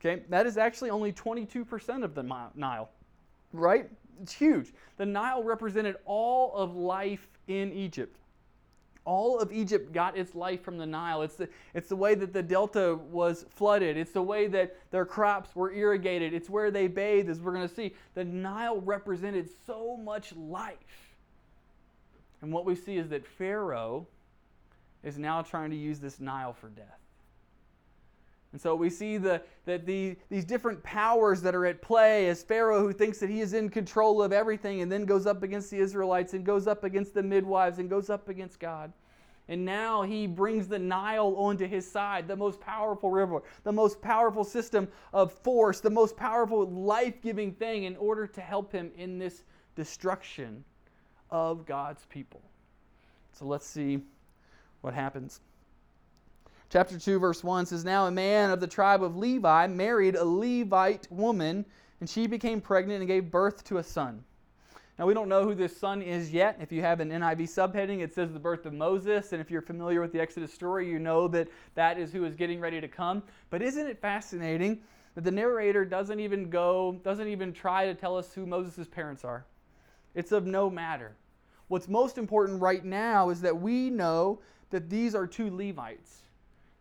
Okay, 0.00 0.22
that 0.28 0.46
is 0.46 0.56
actually 0.56 0.90
only 0.90 1.12
22% 1.12 2.04
of 2.04 2.14
the 2.14 2.22
Nile, 2.22 2.90
right? 3.52 3.90
It's 4.22 4.32
huge. 4.32 4.72
The 4.96 5.06
Nile 5.06 5.42
represented 5.42 5.96
all 6.04 6.54
of 6.54 6.76
life 6.76 7.26
in 7.48 7.72
Egypt. 7.72 8.16
All 9.04 9.40
of 9.40 9.50
Egypt 9.52 9.92
got 9.92 10.16
its 10.18 10.34
life 10.34 10.62
from 10.62 10.76
the 10.76 10.84
Nile. 10.86 11.22
It's 11.22 11.36
the, 11.36 11.48
it's 11.72 11.88
the 11.88 11.96
way 11.96 12.14
that 12.14 12.32
the 12.32 12.42
delta 12.42 12.96
was 13.10 13.46
flooded. 13.48 13.96
It's 13.96 14.12
the 14.12 14.22
way 14.22 14.48
that 14.48 14.76
their 14.90 15.06
crops 15.06 15.56
were 15.56 15.72
irrigated. 15.72 16.34
It's 16.34 16.50
where 16.50 16.70
they 16.70 16.88
bathed, 16.88 17.30
as 17.30 17.40
we're 17.40 17.54
going 17.54 17.68
to 17.68 17.74
see. 17.74 17.94
The 18.14 18.24
Nile 18.24 18.80
represented 18.82 19.48
so 19.66 19.96
much 19.96 20.36
life. 20.36 20.76
And 22.42 22.52
what 22.52 22.64
we 22.64 22.74
see 22.74 22.96
is 22.96 23.08
that 23.08 23.26
Pharaoh 23.26 24.06
is 25.02 25.18
now 25.18 25.42
trying 25.42 25.70
to 25.70 25.76
use 25.76 25.98
this 25.98 26.20
Nile 26.20 26.52
for 26.52 26.68
death. 26.68 26.98
And 28.52 28.60
so 28.60 28.74
we 28.74 28.88
see 28.88 29.18
the, 29.18 29.42
that 29.66 29.84
the, 29.84 30.16
these 30.30 30.44
different 30.44 30.82
powers 30.82 31.42
that 31.42 31.54
are 31.54 31.66
at 31.66 31.82
play 31.82 32.28
as 32.28 32.42
Pharaoh, 32.42 32.80
who 32.80 32.92
thinks 32.92 33.18
that 33.18 33.28
he 33.28 33.40
is 33.40 33.52
in 33.52 33.68
control 33.68 34.22
of 34.22 34.32
everything, 34.32 34.80
and 34.80 34.90
then 34.90 35.04
goes 35.04 35.26
up 35.26 35.42
against 35.42 35.70
the 35.70 35.78
Israelites, 35.78 36.32
and 36.32 36.46
goes 36.46 36.66
up 36.66 36.82
against 36.84 37.12
the 37.12 37.22
midwives, 37.22 37.78
and 37.78 37.90
goes 37.90 38.08
up 38.08 38.28
against 38.28 38.58
God. 38.58 38.92
And 39.48 39.64
now 39.64 40.02
he 40.02 40.26
brings 40.26 40.66
the 40.66 40.78
Nile 40.78 41.34
onto 41.36 41.66
his 41.66 41.90
side, 41.90 42.26
the 42.26 42.36
most 42.36 42.60
powerful 42.60 43.10
river, 43.10 43.42
the 43.64 43.72
most 43.72 44.00
powerful 44.00 44.44
system 44.44 44.88
of 45.12 45.32
force, 45.32 45.80
the 45.80 45.90
most 45.90 46.16
powerful 46.16 46.66
life 46.70 47.20
giving 47.20 47.52
thing 47.52 47.84
in 47.84 47.96
order 47.96 48.26
to 48.26 48.40
help 48.40 48.72
him 48.72 48.90
in 48.96 49.18
this 49.18 49.44
destruction 49.74 50.64
of 51.30 51.66
God's 51.66 52.04
people. 52.06 52.40
So 53.32 53.44
let's 53.44 53.66
see 53.66 54.00
what 54.80 54.94
happens. 54.94 55.40
Chapter 56.70 56.98
2, 56.98 57.18
verse 57.18 57.42
1 57.42 57.66
says, 57.66 57.84
Now 57.84 58.06
a 58.06 58.10
man 58.10 58.50
of 58.50 58.60
the 58.60 58.66
tribe 58.66 59.02
of 59.02 59.16
Levi 59.16 59.66
married 59.68 60.16
a 60.16 60.24
Levite 60.24 61.10
woman, 61.10 61.64
and 62.00 62.08
she 62.08 62.26
became 62.26 62.60
pregnant 62.60 63.00
and 63.00 63.08
gave 63.08 63.30
birth 63.30 63.64
to 63.64 63.78
a 63.78 63.82
son. 63.82 64.22
Now, 64.98 65.06
we 65.06 65.14
don't 65.14 65.28
know 65.28 65.44
who 65.44 65.54
this 65.54 65.76
son 65.76 66.02
is 66.02 66.32
yet. 66.32 66.58
If 66.60 66.72
you 66.72 66.82
have 66.82 66.98
an 66.98 67.10
NIV 67.10 67.42
subheading, 67.42 68.00
it 68.00 68.12
says 68.12 68.32
the 68.32 68.40
birth 68.40 68.66
of 68.66 68.72
Moses. 68.72 69.32
And 69.32 69.40
if 69.40 69.48
you're 69.48 69.62
familiar 69.62 70.00
with 70.00 70.12
the 70.12 70.20
Exodus 70.20 70.52
story, 70.52 70.90
you 70.90 70.98
know 70.98 71.28
that 71.28 71.48
that 71.76 71.98
is 71.98 72.12
who 72.12 72.24
is 72.24 72.34
getting 72.34 72.58
ready 72.58 72.80
to 72.80 72.88
come. 72.88 73.22
But 73.48 73.62
isn't 73.62 73.86
it 73.86 74.00
fascinating 74.00 74.80
that 75.14 75.22
the 75.22 75.30
narrator 75.30 75.84
doesn't 75.84 76.18
even 76.18 76.50
go, 76.50 77.00
doesn't 77.04 77.28
even 77.28 77.52
try 77.52 77.86
to 77.86 77.94
tell 77.94 78.16
us 78.16 78.34
who 78.34 78.44
Moses' 78.44 78.88
parents 78.88 79.24
are? 79.24 79.44
It's 80.14 80.32
of 80.32 80.46
no 80.46 80.70
matter. 80.70 81.16
What's 81.68 81.88
most 81.88 82.18
important 82.18 82.60
right 82.60 82.84
now 82.84 83.30
is 83.30 83.40
that 83.42 83.60
we 83.60 83.90
know 83.90 84.40
that 84.70 84.88
these 84.88 85.14
are 85.14 85.26
two 85.26 85.54
Levites. 85.54 86.22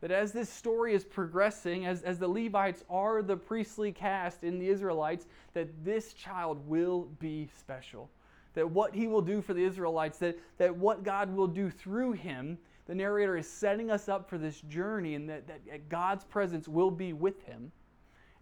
That 0.01 0.11
as 0.11 0.31
this 0.31 0.49
story 0.49 0.93
is 0.93 1.03
progressing, 1.03 1.85
as, 1.85 2.03
as 2.03 2.19
the 2.19 2.27
Levites 2.27 2.83
are 2.89 3.21
the 3.21 3.35
priestly 3.35 3.91
caste 3.91 4.43
in 4.43 4.59
the 4.59 4.67
Israelites, 4.67 5.25
that 5.53 5.67
this 5.83 6.13
child 6.13 6.65
will 6.67 7.09
be 7.19 7.49
special. 7.57 8.09
That 8.53 8.69
what 8.69 8.93
he 8.93 9.07
will 9.07 9.21
do 9.21 9.41
for 9.41 9.53
the 9.53 9.63
Israelites, 9.63 10.19
that, 10.19 10.37
that 10.57 10.75
what 10.75 11.03
God 11.03 11.35
will 11.35 11.47
do 11.47 11.69
through 11.69 12.13
him, 12.13 12.57
the 12.85 12.95
narrator 12.95 13.37
is 13.37 13.49
setting 13.49 13.91
us 13.91 14.07
up 14.07 14.29
for 14.29 14.37
this 14.37 14.61
journey, 14.61 15.15
and 15.15 15.29
that, 15.29 15.47
that 15.47 15.89
God's 15.89 16.23
presence 16.23 16.67
will 16.67 16.91
be 16.91 17.11
with 17.11 17.43
him, 17.43 17.71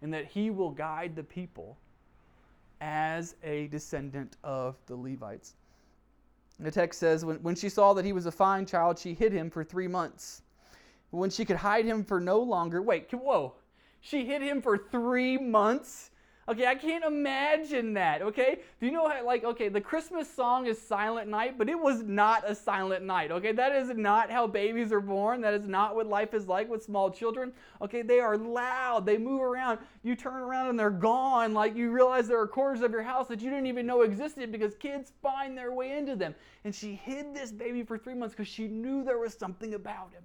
and 0.02 0.12
that 0.12 0.26
he 0.26 0.50
will 0.50 0.70
guide 0.70 1.16
the 1.16 1.24
people 1.24 1.78
as 2.80 3.34
a 3.42 3.68
descendant 3.68 4.36
of 4.44 4.76
the 4.86 4.96
Levites. 4.96 5.54
The 6.58 6.70
text 6.70 7.00
says, 7.00 7.24
when, 7.24 7.36
when 7.42 7.54
she 7.54 7.68
saw 7.68 7.92
that 7.94 8.04
he 8.04 8.12
was 8.12 8.26
a 8.26 8.32
fine 8.32 8.66
child, 8.66 8.98
she 8.98 9.14
hid 9.14 9.32
him 9.32 9.50
for 9.50 9.62
three 9.62 9.88
months. 9.88 10.42
When 11.10 11.30
she 11.30 11.44
could 11.44 11.56
hide 11.56 11.84
him 11.84 12.04
for 12.04 12.20
no 12.20 12.38
longer, 12.38 12.82
wait, 12.82 13.12
whoa, 13.12 13.54
she 14.00 14.24
hid 14.24 14.42
him 14.42 14.62
for 14.62 14.78
three 14.78 15.36
months? 15.36 16.10
Okay, 16.48 16.64
I 16.64 16.76
can't 16.76 17.04
imagine 17.04 17.94
that. 17.94 18.22
Okay, 18.22 18.60
do 18.78 18.86
you 18.86 18.92
know 18.92 19.08
how, 19.08 19.24
like, 19.26 19.42
okay, 19.42 19.68
the 19.68 19.80
Christmas 19.80 20.32
song 20.32 20.66
is 20.66 20.80
Silent 20.80 21.28
Night, 21.28 21.58
but 21.58 21.68
it 21.68 21.78
was 21.78 22.04
not 22.04 22.48
a 22.48 22.54
silent 22.54 23.04
night. 23.04 23.32
Okay, 23.32 23.50
that 23.50 23.74
is 23.74 23.88
not 23.96 24.30
how 24.30 24.46
babies 24.46 24.92
are 24.92 25.00
born. 25.00 25.40
That 25.40 25.54
is 25.54 25.66
not 25.66 25.96
what 25.96 26.06
life 26.06 26.34
is 26.34 26.46
like 26.46 26.70
with 26.70 26.84
small 26.84 27.10
children. 27.10 27.52
Okay, 27.82 28.02
they 28.02 28.20
are 28.20 28.38
loud, 28.38 29.04
they 29.04 29.18
move 29.18 29.42
around. 29.42 29.80
You 30.04 30.14
turn 30.14 30.40
around 30.40 30.68
and 30.68 30.78
they're 30.78 30.88
gone. 30.88 31.52
Like, 31.52 31.74
you 31.74 31.90
realize 31.90 32.28
there 32.28 32.40
are 32.40 32.46
corners 32.46 32.82
of 32.82 32.92
your 32.92 33.02
house 33.02 33.26
that 33.26 33.40
you 33.40 33.50
didn't 33.50 33.66
even 33.66 33.84
know 33.84 34.02
existed 34.02 34.52
because 34.52 34.76
kids 34.76 35.10
find 35.20 35.58
their 35.58 35.72
way 35.72 35.98
into 35.98 36.14
them. 36.14 36.32
And 36.62 36.72
she 36.72 36.94
hid 36.94 37.34
this 37.34 37.50
baby 37.50 37.82
for 37.82 37.98
three 37.98 38.14
months 38.14 38.36
because 38.36 38.46
she 38.46 38.68
knew 38.68 39.02
there 39.02 39.18
was 39.18 39.34
something 39.34 39.74
about 39.74 40.12
him. 40.12 40.22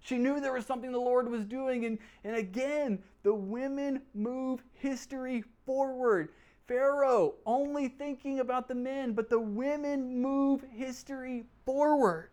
She 0.00 0.18
knew 0.18 0.40
there 0.40 0.52
was 0.52 0.66
something 0.66 0.92
the 0.92 0.98
Lord 0.98 1.28
was 1.28 1.44
doing. 1.44 1.84
And, 1.84 1.98
and 2.24 2.36
again, 2.36 3.02
the 3.22 3.34
women 3.34 4.02
move 4.14 4.62
history 4.72 5.44
forward. 5.66 6.30
Pharaoh 6.66 7.34
only 7.46 7.88
thinking 7.88 8.40
about 8.40 8.68
the 8.68 8.74
men, 8.74 9.12
but 9.12 9.28
the 9.28 9.40
women 9.40 10.20
move 10.20 10.64
history 10.70 11.44
forward. 11.66 12.30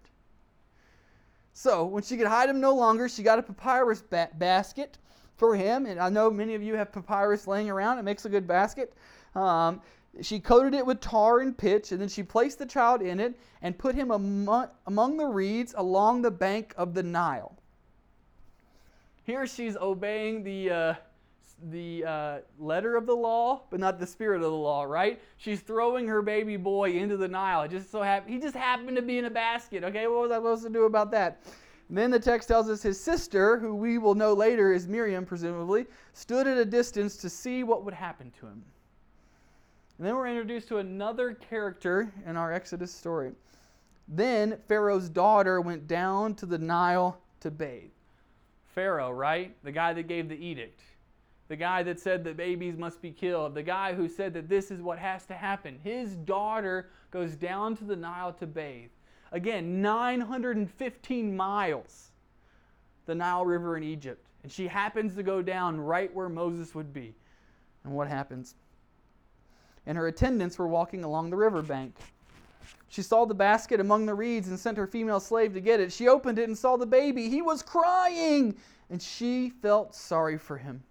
So, 1.53 1.85
when 1.85 2.03
she 2.03 2.17
could 2.17 2.27
hide 2.27 2.49
him 2.49 2.59
no 2.59 2.75
longer, 2.75 3.09
she 3.09 3.23
got 3.23 3.39
a 3.39 3.43
papyrus 3.43 4.03
ba- 4.03 4.29
basket 4.35 4.99
for 5.37 5.55
him. 5.55 5.87
And 5.87 5.99
I 5.99 6.09
know 6.09 6.29
many 6.29 6.53
of 6.53 6.61
you 6.61 6.75
have 6.75 6.91
papyrus 6.91 7.47
laying 7.47 7.69
around, 7.69 7.97
it 7.97 8.03
makes 8.03 8.25
a 8.25 8.29
good 8.29 8.47
basket. 8.47 8.93
Um, 9.33 9.81
she 10.21 10.39
coated 10.39 10.73
it 10.73 10.85
with 10.85 10.99
tar 10.99 11.39
and 11.39 11.57
pitch, 11.57 11.91
and 11.91 12.01
then 12.01 12.09
she 12.09 12.23
placed 12.23 12.59
the 12.59 12.65
child 12.65 13.01
in 13.01 13.19
it 13.19 13.39
and 13.61 13.77
put 13.77 13.95
him 13.95 14.11
among, 14.11 14.69
among 14.85 15.17
the 15.17 15.25
reeds 15.25 15.73
along 15.77 16.21
the 16.21 16.31
bank 16.31 16.73
of 16.77 16.93
the 16.93 17.03
Nile. 17.03 17.57
Here 19.23 19.45
she's 19.45 19.75
obeying 19.75 20.43
the, 20.43 20.69
uh, 20.69 20.93
the 21.69 22.05
uh, 22.05 22.37
letter 22.59 22.95
of 22.95 23.05
the 23.05 23.15
law, 23.15 23.63
but 23.69 23.79
not 23.79 23.99
the 23.99 24.07
spirit 24.07 24.37
of 24.37 24.43
the 24.43 24.51
law, 24.51 24.83
right? 24.83 25.19
She's 25.37 25.59
throwing 25.59 26.07
her 26.07 26.21
baby 26.21 26.55
boy 26.55 26.91
into 26.91 27.17
the 27.17 27.27
Nile. 27.27 27.63
It 27.63 27.71
just 27.71 27.91
so 27.91 28.01
happened, 28.01 28.33
he 28.33 28.39
just 28.39 28.55
happened 28.55 28.95
to 28.95 29.01
be 29.01 29.17
in 29.17 29.25
a 29.25 29.29
basket. 29.29 29.83
Okay, 29.83 30.07
what 30.07 30.21
was 30.21 30.31
I 30.31 30.35
supposed 30.35 30.63
to 30.63 30.69
do 30.69 30.85
about 30.85 31.11
that? 31.11 31.43
And 31.89 31.97
then 31.97 32.11
the 32.11 32.19
text 32.19 32.47
tells 32.47 32.69
us 32.69 32.81
his 32.81 32.99
sister, 32.99 33.57
who 33.57 33.73
we 33.75 33.97
will 33.97 34.15
know 34.15 34.33
later 34.33 34.73
is 34.73 34.87
Miriam, 34.87 35.25
presumably, 35.25 35.85
stood 36.13 36.47
at 36.47 36.57
a 36.57 36.65
distance 36.65 37.15
to 37.17 37.29
see 37.29 37.63
what 37.63 37.85
would 37.85 37.93
happen 37.93 38.31
to 38.39 38.47
him. 38.47 38.63
And 39.97 40.05
then 40.05 40.15
we're 40.15 40.27
introduced 40.27 40.67
to 40.67 40.77
another 40.77 41.33
character 41.33 42.11
in 42.25 42.37
our 42.37 42.53
Exodus 42.53 42.93
story. 42.93 43.31
Then 44.07 44.59
Pharaoh's 44.67 45.09
daughter 45.09 45.59
went 45.59 45.87
down 45.87 46.35
to 46.35 46.45
the 46.45 46.57
Nile 46.57 47.19
to 47.39 47.51
bathe. 47.51 47.91
Pharaoh, 48.63 49.11
right? 49.11 49.55
The 49.63 49.71
guy 49.71 49.93
that 49.93 50.07
gave 50.07 50.29
the 50.29 50.35
edict. 50.35 50.81
The 51.47 51.55
guy 51.55 51.81
that 51.83 51.99
said 51.99 52.23
that 52.25 52.37
babies 52.37 52.77
must 52.77 53.01
be 53.01 53.11
killed. 53.11 53.55
The 53.55 53.63
guy 53.63 53.93
who 53.93 54.07
said 54.07 54.33
that 54.35 54.49
this 54.49 54.69
is 54.69 54.81
what 54.81 54.99
has 54.99 55.25
to 55.27 55.33
happen. 55.33 55.79
His 55.83 56.15
daughter 56.15 56.89
goes 57.09 57.35
down 57.35 57.75
to 57.77 57.83
the 57.83 57.95
Nile 57.95 58.33
to 58.33 58.45
bathe. 58.45 58.91
Again, 59.31 59.81
915 59.81 61.35
miles, 61.35 62.11
the 63.05 63.15
Nile 63.15 63.45
River 63.45 63.77
in 63.77 63.83
Egypt. 63.83 64.27
And 64.43 64.51
she 64.51 64.67
happens 64.67 65.15
to 65.15 65.23
go 65.23 65.41
down 65.41 65.79
right 65.79 66.13
where 66.13 66.29
Moses 66.29 66.75
would 66.75 66.93
be. 66.93 67.15
And 67.83 67.93
what 67.93 68.07
happens? 68.07 68.55
And 69.87 69.97
her 69.97 70.07
attendants 70.07 70.59
were 70.59 70.67
walking 70.67 71.03
along 71.03 71.31
the 71.31 71.37
river 71.37 71.63
bank. 71.63 71.95
She 72.89 73.01
saw 73.01 73.25
the 73.25 73.33
basket 73.33 73.79
among 73.79 74.05
the 74.05 74.13
reeds 74.13 74.49
and 74.49 74.59
sent 74.59 74.77
her 74.77 74.85
female 74.85 75.19
slave 75.19 75.53
to 75.53 75.61
get 75.61 75.79
it. 75.79 75.91
She 75.91 76.07
opened 76.07 76.37
it 76.37 76.47
and 76.47 76.57
saw 76.57 76.77
the 76.77 76.85
baby. 76.85 77.29
He 77.29 77.41
was 77.41 77.63
crying, 77.63 78.55
and 78.89 79.01
she 79.01 79.49
felt 79.49 79.95
sorry 79.95 80.37
for 80.37 80.57
him. 80.57 80.83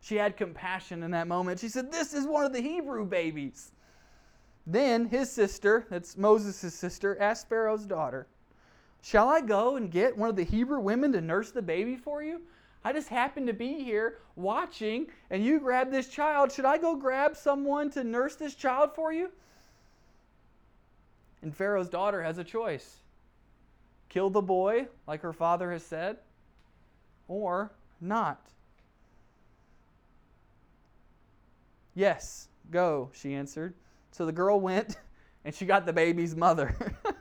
She 0.00 0.16
had 0.16 0.36
compassion 0.36 1.02
in 1.02 1.10
that 1.10 1.28
moment. 1.28 1.60
She 1.60 1.68
said, 1.68 1.92
This 1.92 2.14
is 2.14 2.26
one 2.26 2.46
of 2.46 2.52
the 2.52 2.60
Hebrew 2.60 3.04
babies. 3.04 3.72
Then 4.66 5.06
his 5.06 5.30
sister, 5.30 5.86
that's 5.90 6.16
Moses' 6.16 6.74
sister, 6.74 7.20
asked 7.20 7.48
Pharaoh's 7.48 7.86
daughter, 7.86 8.26
Shall 9.02 9.28
I 9.28 9.40
go 9.40 9.76
and 9.76 9.90
get 9.90 10.16
one 10.16 10.28
of 10.28 10.36
the 10.36 10.44
Hebrew 10.44 10.80
women 10.80 11.12
to 11.12 11.20
nurse 11.20 11.52
the 11.52 11.62
baby 11.62 11.96
for 11.96 12.22
you? 12.22 12.42
I 12.86 12.92
just 12.92 13.08
happened 13.08 13.48
to 13.48 13.52
be 13.52 13.82
here 13.82 14.18
watching, 14.36 15.08
and 15.30 15.44
you 15.44 15.58
grabbed 15.58 15.92
this 15.92 16.06
child. 16.06 16.52
Should 16.52 16.66
I 16.66 16.78
go 16.78 16.94
grab 16.94 17.36
someone 17.36 17.90
to 17.90 18.04
nurse 18.04 18.36
this 18.36 18.54
child 18.54 18.94
for 18.94 19.12
you? 19.12 19.32
And 21.42 21.52
Pharaoh's 21.52 21.88
daughter 21.88 22.22
has 22.22 22.38
a 22.38 22.44
choice 22.44 22.98
kill 24.08 24.30
the 24.30 24.40
boy, 24.40 24.86
like 25.08 25.20
her 25.22 25.32
father 25.32 25.72
has 25.72 25.82
said, 25.82 26.18
or 27.26 27.72
not. 28.00 28.40
Yes, 31.96 32.46
go, 32.70 33.10
she 33.12 33.34
answered. 33.34 33.74
So 34.12 34.24
the 34.24 34.30
girl 34.30 34.60
went 34.60 34.96
and 35.44 35.52
she 35.52 35.66
got 35.66 35.86
the 35.86 35.92
baby's 35.92 36.36
mother. 36.36 36.76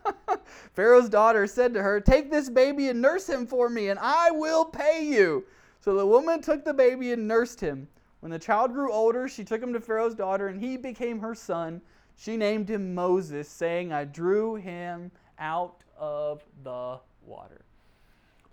Pharaoh's 0.75 1.07
daughter 1.07 1.47
said 1.47 1.73
to 1.73 1.81
her, 1.81 2.01
Take 2.01 2.29
this 2.29 2.49
baby 2.49 2.89
and 2.89 3.01
nurse 3.01 3.27
him 3.27 3.47
for 3.47 3.69
me, 3.69 3.87
and 3.89 3.97
I 3.99 4.31
will 4.31 4.65
pay 4.65 5.05
you. 5.05 5.45
So 5.79 5.95
the 5.95 6.05
woman 6.05 6.41
took 6.41 6.65
the 6.65 6.73
baby 6.73 7.13
and 7.13 7.27
nursed 7.27 7.61
him. 7.61 7.87
When 8.19 8.31
the 8.31 8.39
child 8.39 8.73
grew 8.73 8.91
older, 8.91 9.29
she 9.29 9.43
took 9.43 9.61
him 9.61 9.71
to 9.71 9.79
Pharaoh's 9.79 10.15
daughter, 10.15 10.47
and 10.47 10.59
he 10.59 10.75
became 10.75 11.19
her 11.19 11.33
son. 11.33 11.81
She 12.17 12.35
named 12.35 12.69
him 12.69 12.93
Moses, 12.93 13.47
saying, 13.47 13.93
I 13.93 14.03
drew 14.03 14.55
him 14.55 15.11
out 15.39 15.83
of 15.97 16.43
the 16.63 16.99
water. 17.25 17.61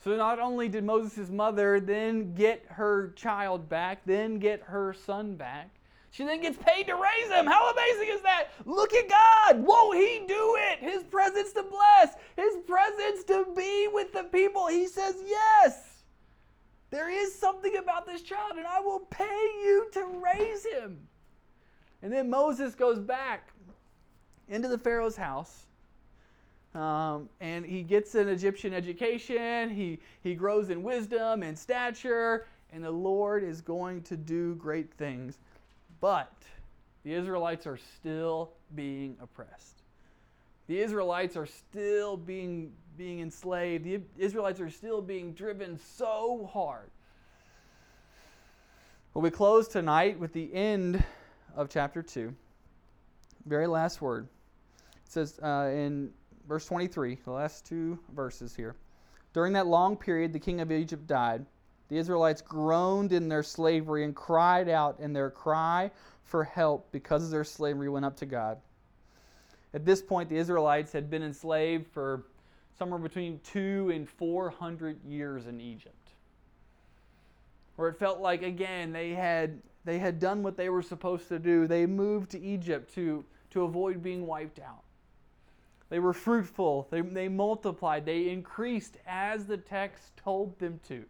So 0.03 0.17
not 0.17 0.39
only 0.39 0.69
did 0.69 0.85
Moses' 0.85 1.31
mother 1.31 1.79
then 1.79 2.35
get 2.35 2.65
her 2.69 3.13
child 3.17 3.69
back, 3.69 4.01
then 4.05 4.39
get 4.39 4.63
her 4.63 4.93
son 4.93 5.37
back, 5.37 5.71
she 6.13 6.25
then 6.25 6.43
gets 6.43 6.59
paid 6.59 6.87
to 6.89 6.95
raise 6.95 7.31
him. 7.31 7.47
How 7.47 7.73
amazing 7.73 8.15
is 8.15 8.21
that? 8.21 8.49
Look 8.67 8.93
at 8.93 9.09
God. 9.09 9.65
Won't 9.65 9.97
He 9.97 10.23
do 10.29 10.57
it? 10.59 10.79
His 10.79 11.03
presence 11.05 11.53
to 11.55 11.63
bless, 11.63 12.15
His 12.37 12.59
presence 12.67 13.25
to 13.25 13.47
be 13.57 13.89
with 13.91 14.13
the 14.13 14.25
people. 14.25 14.67
He 14.69 14.87
says, 14.87 15.17
Yes, 15.27 16.05
there 16.91 17.09
is 17.09 17.35
something 17.35 17.79
about 17.79 18.05
this 18.05 18.21
child, 18.21 18.59
and 18.59 18.67
I 18.67 18.79
will 18.81 19.01
pay 19.01 19.25
you 19.65 19.89
to 19.93 20.23
raise 20.23 20.67
him. 20.67 20.99
And 22.03 22.13
then 22.13 22.29
Moses 22.29 22.75
goes 22.75 22.99
back 22.99 23.49
into 24.49 24.69
the 24.69 24.77
Pharaoh's 24.77 25.17
house. 25.17 25.65
Um, 26.75 27.31
and 27.41 27.65
he 27.65 27.83
gets 27.83 28.15
an 28.15 28.29
Egyptian 28.29 28.75
education. 28.75 29.71
He, 29.71 30.01
he 30.23 30.35
grows 30.35 30.69
in 30.69 30.83
wisdom 30.83 31.43
and 31.43 31.59
stature. 31.59 32.47
And 32.71 32.85
the 32.85 32.91
Lord 32.91 33.43
is 33.43 33.63
going 33.63 34.03
to 34.03 34.17
do 34.17 34.55
great 34.57 34.93
things. 34.93 35.39
But 36.03 36.33
the 37.05 37.15
Israelites 37.15 37.65
are 37.65 37.79
still 37.79 38.51
being 38.75 39.17
oppressed. 39.23 39.83
The 40.67 40.81
Israelites 40.81 41.37
are 41.37 41.47
still 41.47 42.17
being, 42.17 42.73
being 42.99 43.21
enslaved. 43.21 43.85
The 43.85 44.01
Israelites 44.19 44.61
are 44.61 44.69
still 44.69 45.01
being 45.01 45.33
driven 45.33 45.79
so 45.79 46.51
hard. 46.53 46.91
Well, 49.15 49.23
we 49.23 49.31
close 49.31 49.69
tonight 49.69 50.19
with 50.19 50.33
the 50.33 50.53
end 50.53 51.05
of 51.55 51.69
chapter 51.69 52.03
2. 52.03 52.35
Very 53.47 53.69
last 53.69 54.03
word. 54.03 54.27
It 55.07 55.13
says 55.13 55.39
uh, 55.41 55.71
in 55.73 56.11
verse 56.49 56.67
23, 56.67 57.19
the 57.25 57.31
last 57.31 57.65
two 57.65 57.97
verses 58.13 58.57
here. 58.57 58.75
During 59.35 59.53
that 59.53 59.69
long 59.69 59.97
period, 59.97 60.33
the 60.33 60.41
king 60.41 60.61
of 60.61 60.73
Egypt 60.73 61.07
died. 61.07 61.47
The 61.93 61.99
Israelites 61.99 62.41
groaned 62.41 63.13
in 63.13 63.29
their 63.29 63.43
slavery 63.43 64.05
and 64.05 64.17
cried 64.17 64.71
out, 64.71 64.99
and 64.99 65.15
their 65.15 65.29
cry 65.29 65.91
for 66.25 66.43
help 66.43 66.91
because 66.91 67.23
of 67.23 67.31
their 67.31 67.45
slavery 67.45 67.91
went 67.91 68.07
up 68.07 68.17
to 68.17 68.25
God. 68.25 68.57
At 69.75 69.85
this 69.85 70.01
point, 70.01 70.31
the 70.31 70.39
Israelites 70.39 70.91
had 70.91 71.11
been 71.11 71.23
enslaved 71.23 71.87
for 71.87 72.23
somewhere 72.79 72.99
between 72.99 73.41
two 73.45 73.91
and 73.93 74.09
four 74.09 74.49
hundred 74.49 75.05
years 75.05 75.47
in 75.47 75.61
Egypt. 75.61 76.15
Where 77.77 77.91
it 77.91 77.99
felt 77.99 78.21
like, 78.21 78.43
again, 78.43 78.95
they 78.95 79.11
had, 79.11 79.61
they 79.85 79.99
had 79.99 80.19
done 80.19 80.43
what 80.43 80.57
they 80.57 80.71
were 80.71 80.81
supposed 80.81 81.29
to 81.29 81.39
do. 81.39 81.67
They 81.67 81.85
moved 81.85 82.31
to 82.31 82.41
Egypt 82.41 82.95
to, 82.95 83.23
to 83.51 83.65
avoid 83.65 84.03
being 84.03 84.27
wiped 84.27 84.61
out. 84.61 84.85
They 85.91 85.99
were 85.99 86.15
fruitful, 86.15 86.89
they, 86.91 87.03
they 87.03 87.29
multiplied, 87.29 88.07
they 88.07 88.31
increased 88.31 88.97
as 89.07 89.45
the 89.45 89.59
text 89.59 90.17
told 90.17 90.59
them 90.59 90.81
to. 90.89 91.05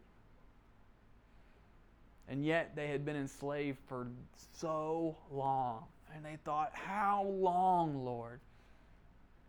And 2.28 2.44
yet 2.44 2.74
they 2.76 2.88
had 2.88 3.04
been 3.04 3.16
enslaved 3.16 3.78
for 3.88 4.06
so 4.54 5.16
long. 5.30 5.84
And 6.14 6.24
they 6.24 6.36
thought, 6.44 6.72
How 6.74 7.24
long, 7.24 8.04
Lord? 8.04 8.40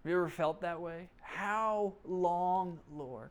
Have 0.03 0.09
you 0.09 0.17
ever 0.17 0.29
felt 0.29 0.61
that 0.61 0.81
way? 0.81 1.07
How 1.21 1.93
long, 2.05 2.79
Lord? 2.93 3.29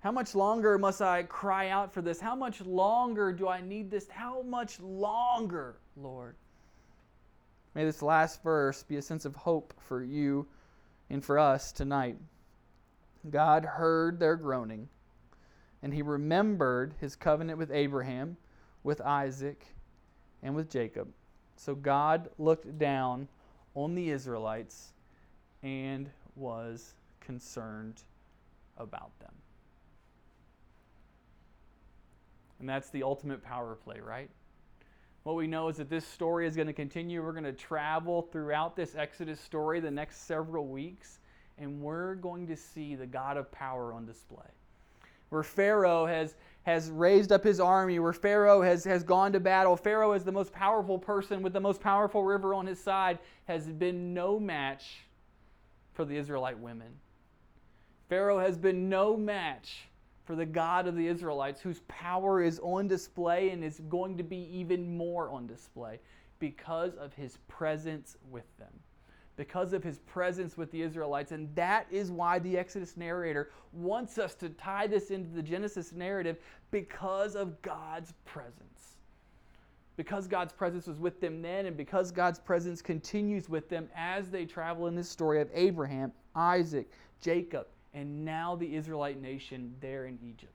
How 0.00 0.12
much 0.12 0.34
longer 0.34 0.78
must 0.78 1.02
I 1.02 1.24
cry 1.24 1.68
out 1.70 1.92
for 1.92 2.00
this? 2.00 2.20
How 2.20 2.36
much 2.36 2.60
longer 2.60 3.32
do 3.32 3.48
I 3.48 3.60
need 3.60 3.90
this? 3.90 4.08
How 4.08 4.42
much 4.42 4.80
longer, 4.80 5.76
Lord? 5.96 6.36
May 7.74 7.84
this 7.84 8.00
last 8.00 8.42
verse 8.42 8.82
be 8.82 8.96
a 8.96 9.02
sense 9.02 9.24
of 9.24 9.34
hope 9.34 9.74
for 9.88 10.02
you 10.02 10.46
and 11.10 11.24
for 11.24 11.38
us 11.38 11.72
tonight. 11.72 12.16
God 13.28 13.64
heard 13.64 14.18
their 14.18 14.36
groaning, 14.36 14.88
and 15.82 15.94
he 15.94 16.02
remembered 16.02 16.94
his 17.00 17.14
covenant 17.16 17.58
with 17.58 17.70
Abraham, 17.70 18.36
with 18.82 19.00
Isaac, 19.00 19.66
and 20.42 20.54
with 20.54 20.70
Jacob. 20.70 21.08
So 21.56 21.74
God 21.74 22.30
looked 22.38 22.78
down 22.78 23.28
on 23.74 23.94
the 23.94 24.10
Israelites 24.10 24.92
and 25.62 26.10
was 26.36 26.94
concerned 27.20 28.02
about 28.76 29.18
them. 29.20 29.32
And 32.60 32.68
that's 32.68 32.90
the 32.90 33.02
ultimate 33.02 33.42
power 33.42 33.76
play, 33.76 34.00
right? 34.00 34.30
What 35.22 35.36
we 35.36 35.46
know 35.46 35.68
is 35.68 35.76
that 35.76 35.90
this 35.90 36.06
story 36.06 36.46
is 36.46 36.56
going 36.56 36.68
to 36.68 36.72
continue. 36.72 37.22
We're 37.22 37.32
going 37.32 37.44
to 37.44 37.52
travel 37.52 38.22
throughout 38.32 38.74
this 38.76 38.94
Exodus 38.94 39.40
story 39.40 39.78
the 39.78 39.90
next 39.90 40.26
several 40.26 40.66
weeks, 40.66 41.18
and 41.58 41.80
we're 41.82 42.14
going 42.14 42.46
to 42.46 42.56
see 42.56 42.94
the 42.94 43.06
God 43.06 43.36
of 43.36 43.50
power 43.52 43.92
on 43.92 44.06
display. 44.06 44.46
Where 45.30 45.42
Pharaoh 45.42 46.06
has, 46.06 46.36
has 46.62 46.90
raised 46.90 47.32
up 47.32 47.44
his 47.44 47.60
army, 47.60 47.98
where 47.98 48.12
Pharaoh 48.12 48.62
has, 48.62 48.84
has 48.84 49.02
gone 49.02 49.32
to 49.32 49.40
battle, 49.40 49.76
Pharaoh 49.76 50.12
is 50.12 50.24
the 50.24 50.32
most 50.32 50.52
powerful 50.52 50.98
person 50.98 51.42
with 51.42 51.52
the 51.52 51.60
most 51.60 51.80
powerful 51.80 52.22
river 52.22 52.54
on 52.54 52.66
his 52.66 52.80
side, 52.80 53.18
has 53.46 53.66
been 53.66 54.14
no 54.14 54.38
match 54.38 55.04
for 55.92 56.04
the 56.04 56.16
Israelite 56.16 56.58
women. 56.58 56.88
Pharaoh 58.08 58.38
has 58.38 58.56
been 58.56 58.88
no 58.88 59.16
match 59.16 59.88
for 60.24 60.34
the 60.34 60.46
God 60.46 60.86
of 60.86 60.94
the 60.94 61.06
Israelites, 61.06 61.60
whose 61.60 61.80
power 61.88 62.42
is 62.42 62.60
on 62.62 62.86
display 62.86 63.50
and 63.50 63.64
is 63.64 63.80
going 63.88 64.16
to 64.16 64.22
be 64.22 64.48
even 64.52 64.96
more 64.96 65.30
on 65.30 65.46
display 65.46 66.00
because 66.38 66.94
of 66.96 67.14
his 67.14 67.38
presence 67.48 68.16
with 68.30 68.44
them. 68.58 68.72
Because 69.38 69.72
of 69.72 69.84
his 69.84 70.00
presence 70.00 70.58
with 70.58 70.70
the 70.72 70.82
Israelites. 70.82 71.32
And 71.32 71.48
that 71.54 71.86
is 71.90 72.10
why 72.10 72.40
the 72.40 72.58
Exodus 72.58 72.96
narrator 72.96 73.50
wants 73.72 74.18
us 74.18 74.34
to 74.34 74.50
tie 74.50 74.88
this 74.88 75.10
into 75.10 75.30
the 75.30 75.42
Genesis 75.42 75.92
narrative 75.92 76.38
because 76.72 77.36
of 77.36 77.62
God's 77.62 78.12
presence. 78.24 78.96
Because 79.96 80.26
God's 80.26 80.52
presence 80.52 80.86
was 80.88 80.98
with 80.98 81.20
them 81.20 81.40
then, 81.40 81.66
and 81.66 81.76
because 81.76 82.10
God's 82.10 82.40
presence 82.40 82.82
continues 82.82 83.48
with 83.48 83.68
them 83.68 83.88
as 83.96 84.28
they 84.28 84.44
travel 84.44 84.88
in 84.88 84.96
this 84.96 85.08
story 85.08 85.40
of 85.40 85.48
Abraham, 85.54 86.12
Isaac, 86.34 86.90
Jacob, 87.20 87.68
and 87.94 88.24
now 88.24 88.56
the 88.56 88.74
Israelite 88.74 89.20
nation 89.22 89.74
there 89.80 90.06
in 90.06 90.18
Egypt. 90.22 90.52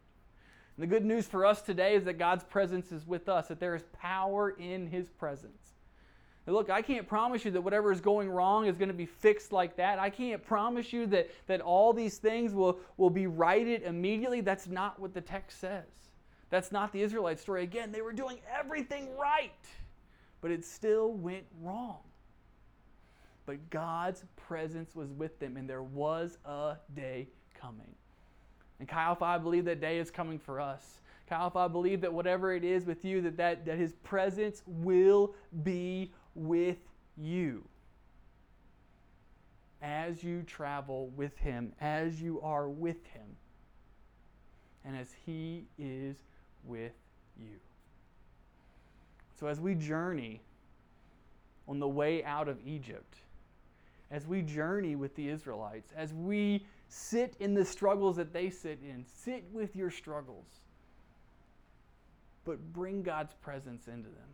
And 0.75 0.83
the 0.83 0.87
good 0.87 1.05
news 1.05 1.25
for 1.25 1.45
us 1.45 1.61
today 1.61 1.95
is 1.95 2.03
that 2.03 2.17
God's 2.17 2.43
presence 2.43 2.91
is 2.91 3.07
with 3.07 3.29
us, 3.29 3.47
that 3.47 3.59
there 3.61 3.75
is 3.75 3.83
power 3.93 4.51
in 4.51 4.87
His 4.87 5.07
presence. 5.09 5.62
Look, 6.45 6.69
I 6.69 6.81
can't 6.81 7.07
promise 7.07 7.45
you 7.45 7.51
that 7.51 7.61
whatever 7.61 7.91
is 7.91 8.01
going 8.01 8.29
wrong 8.29 8.67
is 8.67 8.77
going 8.77 8.89
to 8.89 8.93
be 8.93 9.05
fixed 9.05 9.53
like 9.53 9.77
that. 9.77 9.97
I 9.97 10.09
can't 10.09 10.43
promise 10.43 10.91
you 10.91 11.07
that, 11.07 11.29
that 11.47 11.61
all 11.61 11.93
these 11.93 12.17
things 12.17 12.53
will, 12.53 12.79
will 12.97 13.09
be 13.09 13.27
righted 13.27 13.83
immediately. 13.83 14.41
That's 14.41 14.67
not 14.67 14.99
what 14.99 15.13
the 15.13 15.21
text 15.21 15.61
says. 15.61 15.85
That's 16.49 16.71
not 16.71 16.91
the 16.91 17.01
Israelite 17.01 17.39
story. 17.39 17.63
Again, 17.63 17.91
they 17.91 18.01
were 18.01 18.11
doing 18.11 18.39
everything 18.53 19.15
right, 19.17 19.51
but 20.41 20.51
it 20.51 20.65
still 20.65 21.13
went 21.13 21.45
wrong 21.61 21.99
but 23.45 23.69
God's 23.69 24.23
presence 24.35 24.95
was 24.95 25.11
with 25.11 25.39
them, 25.39 25.57
and 25.57 25.69
there 25.69 25.83
was 25.83 26.37
a 26.45 26.75
day 26.95 27.27
coming. 27.59 27.93
And 28.79 28.87
Chi 28.87 29.01
Alpha, 29.01 29.25
I 29.25 29.37
believe 29.37 29.65
that 29.65 29.81
day 29.81 29.99
is 29.99 30.11
coming 30.11 30.39
for 30.39 30.59
us, 30.59 31.01
Chi 31.29 31.35
Alpha, 31.35 31.59
I 31.59 31.67
believe 31.67 32.01
that 32.01 32.11
whatever 32.11 32.53
it 32.53 32.63
is 32.63 32.85
with 32.85 33.05
you, 33.05 33.21
that, 33.21 33.37
that, 33.37 33.65
that 33.65 33.77
His 33.77 33.93
presence 34.03 34.61
will 34.65 35.35
be 35.63 36.11
with 36.35 36.77
you 37.17 37.63
as 39.81 40.23
you 40.23 40.43
travel 40.43 41.09
with 41.15 41.37
Him, 41.37 41.73
as 41.81 42.21
you 42.21 42.39
are 42.41 42.69
with 42.69 43.05
Him, 43.07 43.35
and 44.85 44.95
as 44.95 45.09
He 45.25 45.65
is 45.77 46.15
with 46.63 46.93
you. 47.37 47.59
So, 49.39 49.47
as 49.47 49.59
we 49.59 49.75
journey 49.75 50.41
on 51.67 51.79
the 51.79 51.87
way 51.87 52.23
out 52.23 52.47
of 52.47 52.57
Egypt, 52.65 53.15
as 54.09 54.27
we 54.27 54.41
journey 54.41 54.95
with 54.95 55.15
the 55.15 55.27
Israelites, 55.27 55.91
as 55.95 56.13
we 56.13 56.63
sit 56.93 57.35
in 57.39 57.53
the 57.53 57.65
struggles 57.65 58.15
that 58.17 58.31
they 58.31 58.49
sit 58.49 58.79
in. 58.83 59.03
Sit 59.07 59.43
with 59.51 59.75
your 59.75 59.89
struggles, 59.89 60.45
but 62.45 62.73
bring 62.73 63.01
God's 63.01 63.33
presence 63.41 63.87
into 63.87 64.09
them. 64.09 64.29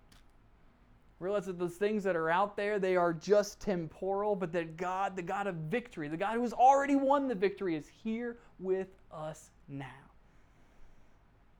Realize 1.19 1.47
that 1.47 1.59
those 1.59 1.75
things 1.75 2.03
that 2.05 2.15
are 2.15 2.29
out 2.29 2.55
there, 2.55 2.79
they 2.79 2.95
are 2.95 3.11
just 3.11 3.59
temporal, 3.59 4.35
but 4.37 4.53
that 4.53 4.77
God, 4.77 5.17
the 5.17 5.21
God 5.21 5.47
of 5.47 5.55
victory, 5.55 6.07
the 6.07 6.15
God 6.15 6.35
who 6.35 6.41
has 6.41 6.53
already 6.53 6.95
won 6.95 7.27
the 7.27 7.35
victory, 7.35 7.75
is 7.75 7.87
here 8.03 8.37
with 8.57 8.87
us 9.11 9.51
now. 9.67 9.85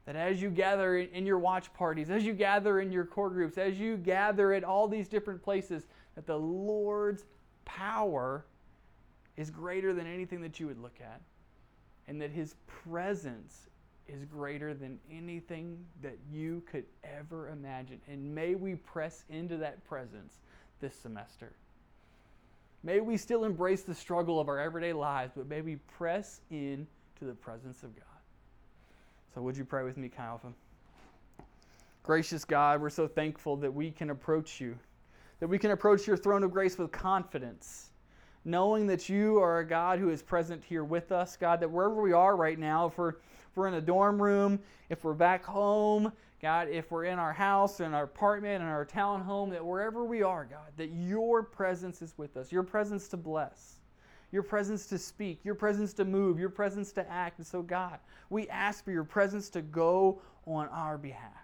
That 0.06 0.16
as 0.16 0.42
you 0.42 0.50
gather 0.50 0.98
in 0.98 1.26
your 1.26 1.40
watch 1.40 1.74
parties, 1.74 2.10
as 2.10 2.24
you 2.24 2.34
gather 2.34 2.80
in 2.80 2.92
your 2.92 3.06
core 3.06 3.30
groups, 3.30 3.58
as 3.58 3.78
you 3.78 3.98
gather 3.98 4.54
at 4.54 4.64
all 4.64 4.88
these 4.88 5.10
different 5.10 5.42
places, 5.44 5.88
that 6.16 6.26
the 6.26 6.40
Lord's 6.40 7.26
power 7.66 8.46
is 9.36 9.50
greater 9.50 9.94
than 9.94 10.08
anything 10.08 10.42
that 10.42 10.60
you 10.60 10.68
would 10.68 10.82
look 10.82 11.00
at, 11.02 11.22
and 12.08 12.22
that 12.22 12.32
His 12.32 12.56
presence 12.66 13.69
is 14.10 14.26
greater 14.26 14.74
than 14.74 15.00
anything 15.12 15.78
that 16.02 16.18
you 16.32 16.64
could 16.70 16.86
ever 17.04 17.50
imagine. 17.50 18.00
And 18.08 18.34
may 18.34 18.56
we 18.56 18.76
press 18.76 19.24
into 19.30 19.58
that 19.58 19.86
presence 19.88 20.40
this 20.82 20.96
semester. 20.96 21.54
May 22.84 23.02
we 23.02 23.18
still 23.18 23.44
embrace 23.44 23.84
the 23.84 23.96
struggle 23.96 24.40
of 24.40 24.48
our 24.48 24.60
everyday 24.60 24.94
lives, 24.94 25.34
but 25.36 25.48
may 25.48 25.62
we 25.62 25.76
press 25.98 26.42
in 26.50 26.88
to 27.20 27.26
the 27.26 27.34
presence 27.34 27.84
of 27.84 27.96
God. 27.96 28.06
So, 29.36 29.42
would 29.42 29.58
you 29.58 29.66
pray 29.66 29.84
with 29.84 29.98
me, 29.98 30.10
Kyle? 30.10 30.42
Gracious 32.04 32.46
God, 32.46 32.82
we're 32.82 32.90
so 32.90 33.08
thankful 33.08 33.58
that 33.58 33.74
we 33.74 33.92
can 33.92 34.10
approach 34.10 34.60
you 34.60 34.78
that 35.40 35.48
we 35.48 35.58
can 35.58 35.72
approach 35.72 36.06
your 36.06 36.18
throne 36.18 36.44
of 36.44 36.52
grace 36.52 36.78
with 36.78 36.92
confidence, 36.92 37.90
knowing 38.46 38.88
that 38.88 39.10
you 39.10 39.38
are 39.40 39.60
a 39.60 39.66
God 39.66 40.00
who 40.00 40.10
is 40.10 40.22
present 40.22 40.64
here 40.64 40.84
with 40.84 41.12
us, 41.12 41.38
God, 41.38 41.62
that 41.62 41.72
wherever 41.72 42.02
we 42.02 42.12
are 42.12 42.36
right 42.36 42.60
now, 42.60 42.92
we're, 42.96 43.14
if 43.50 43.58
we're 43.58 43.68
in 43.68 43.74
a 43.76 43.82
dorm 43.82 44.22
room, 44.22 44.60
if 44.90 45.04
we're 45.04 45.14
back 45.14 45.44
home, 45.44 46.12
God, 46.42 46.70
if 46.70 46.92
we're 46.92 47.06
in 47.06 47.20
our 47.20 47.34
house, 47.34 47.80
in 47.80 47.94
our 47.94 48.04
apartment, 48.04 48.62
in 48.62 48.68
our 48.70 48.86
town 48.86 49.22
home, 49.22 49.50
that 49.50 49.66
wherever 49.66 50.06
we 50.06 50.22
are, 50.24 50.46
God, 50.46 50.72
that 50.78 50.92
your 50.94 51.44
presence 51.44 52.02
is 52.02 52.14
with 52.18 52.38
us, 52.38 52.52
your 52.52 52.64
presence 52.64 53.08
to 53.10 53.18
bless, 53.18 53.80
your 54.32 54.44
presence 54.44 54.86
to 54.88 54.98
speak, 54.98 55.44
your 55.44 55.56
presence 55.56 55.92
to 55.94 56.06
move, 56.06 56.40
your 56.40 56.50
presence 56.50 56.92
to 56.94 57.10
act. 57.12 57.40
And 57.40 57.48
so, 57.48 57.62
God, 57.62 58.00
we 58.30 58.48
ask 58.48 58.86
for 58.86 58.92
your 58.92 59.04
presence 59.04 59.50
to 59.50 59.62
go 59.62 60.22
on 60.46 60.68
our 60.70 60.98
behalf. 60.98 61.39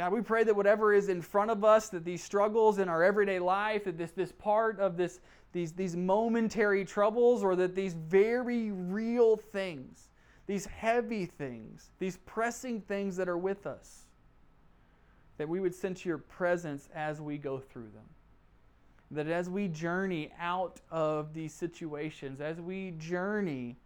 God, 0.00 0.14
we 0.14 0.22
pray 0.22 0.44
that 0.44 0.56
whatever 0.56 0.94
is 0.94 1.10
in 1.10 1.20
front 1.20 1.50
of 1.50 1.62
us, 1.62 1.90
that 1.90 2.06
these 2.06 2.24
struggles 2.24 2.78
in 2.78 2.88
our 2.88 3.04
everyday 3.04 3.38
life, 3.38 3.84
that 3.84 3.98
this, 3.98 4.12
this 4.12 4.32
part 4.32 4.80
of 4.80 4.96
this, 4.96 5.20
these, 5.52 5.72
these 5.72 5.94
momentary 5.94 6.86
troubles, 6.86 7.44
or 7.44 7.54
that 7.56 7.74
these 7.74 7.92
very 7.92 8.70
real 8.70 9.36
things, 9.36 10.08
these 10.46 10.64
heavy 10.64 11.26
things, 11.26 11.90
these 11.98 12.16
pressing 12.24 12.80
things 12.80 13.14
that 13.16 13.28
are 13.28 13.36
with 13.36 13.66
us, 13.66 14.06
that 15.36 15.46
we 15.46 15.60
would 15.60 15.74
sense 15.74 16.02
your 16.02 16.16
presence 16.16 16.88
as 16.94 17.20
we 17.20 17.36
go 17.36 17.58
through 17.58 17.90
them. 17.92 18.08
That 19.10 19.26
as 19.26 19.50
we 19.50 19.68
journey 19.68 20.30
out 20.40 20.80
of 20.90 21.34
these 21.34 21.52
situations, 21.52 22.40
as 22.40 22.58
we 22.58 22.92
journey 22.92 23.76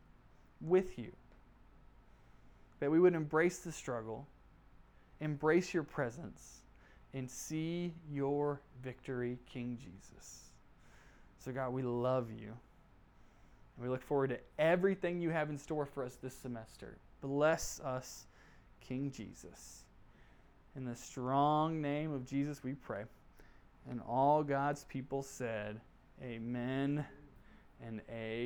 with 0.61 0.97
you. 0.97 1.11
That 2.79 2.93
we 2.93 3.01
would 3.01 3.15
embrace 3.15 3.59
the 3.59 3.73
struggle, 3.73 4.29
embrace 5.25 5.73
your 5.73 5.83
presence, 5.83 6.63
and 7.15 7.31
see 7.31 7.93
your 8.11 8.61
victory, 8.83 9.39
King 9.51 9.79
Jesus. 9.81 10.51
So, 11.39 11.53
God, 11.53 11.73
we 11.73 11.83
love 11.83 12.31
you. 12.31 12.53
We 13.79 13.89
look 13.89 14.03
forward 14.03 14.31
to 14.31 14.39
everything 14.59 15.21
you 15.21 15.31
have 15.31 15.51
in 15.51 15.59
store 15.59 15.87
for 15.87 16.05
us 16.05 16.17
this 16.23 16.35
semester. 16.35 16.99
Bless 17.21 17.81
us, 17.81 18.27
King 18.81 19.11
Jesus. 19.11 19.85
In 20.77 20.85
the 20.85 20.97
strong 20.97 21.81
name 21.81 22.13
of 22.13 22.27
Jesus, 22.27 22.63
we 22.63 22.75
pray. 22.75 23.05
And 23.91 24.01
all 24.09 24.43
God's 24.43 24.85
people 24.85 25.23
said, 25.23 25.81
Amen 26.23 27.05
and 27.85 28.01
Amen. 28.11 28.45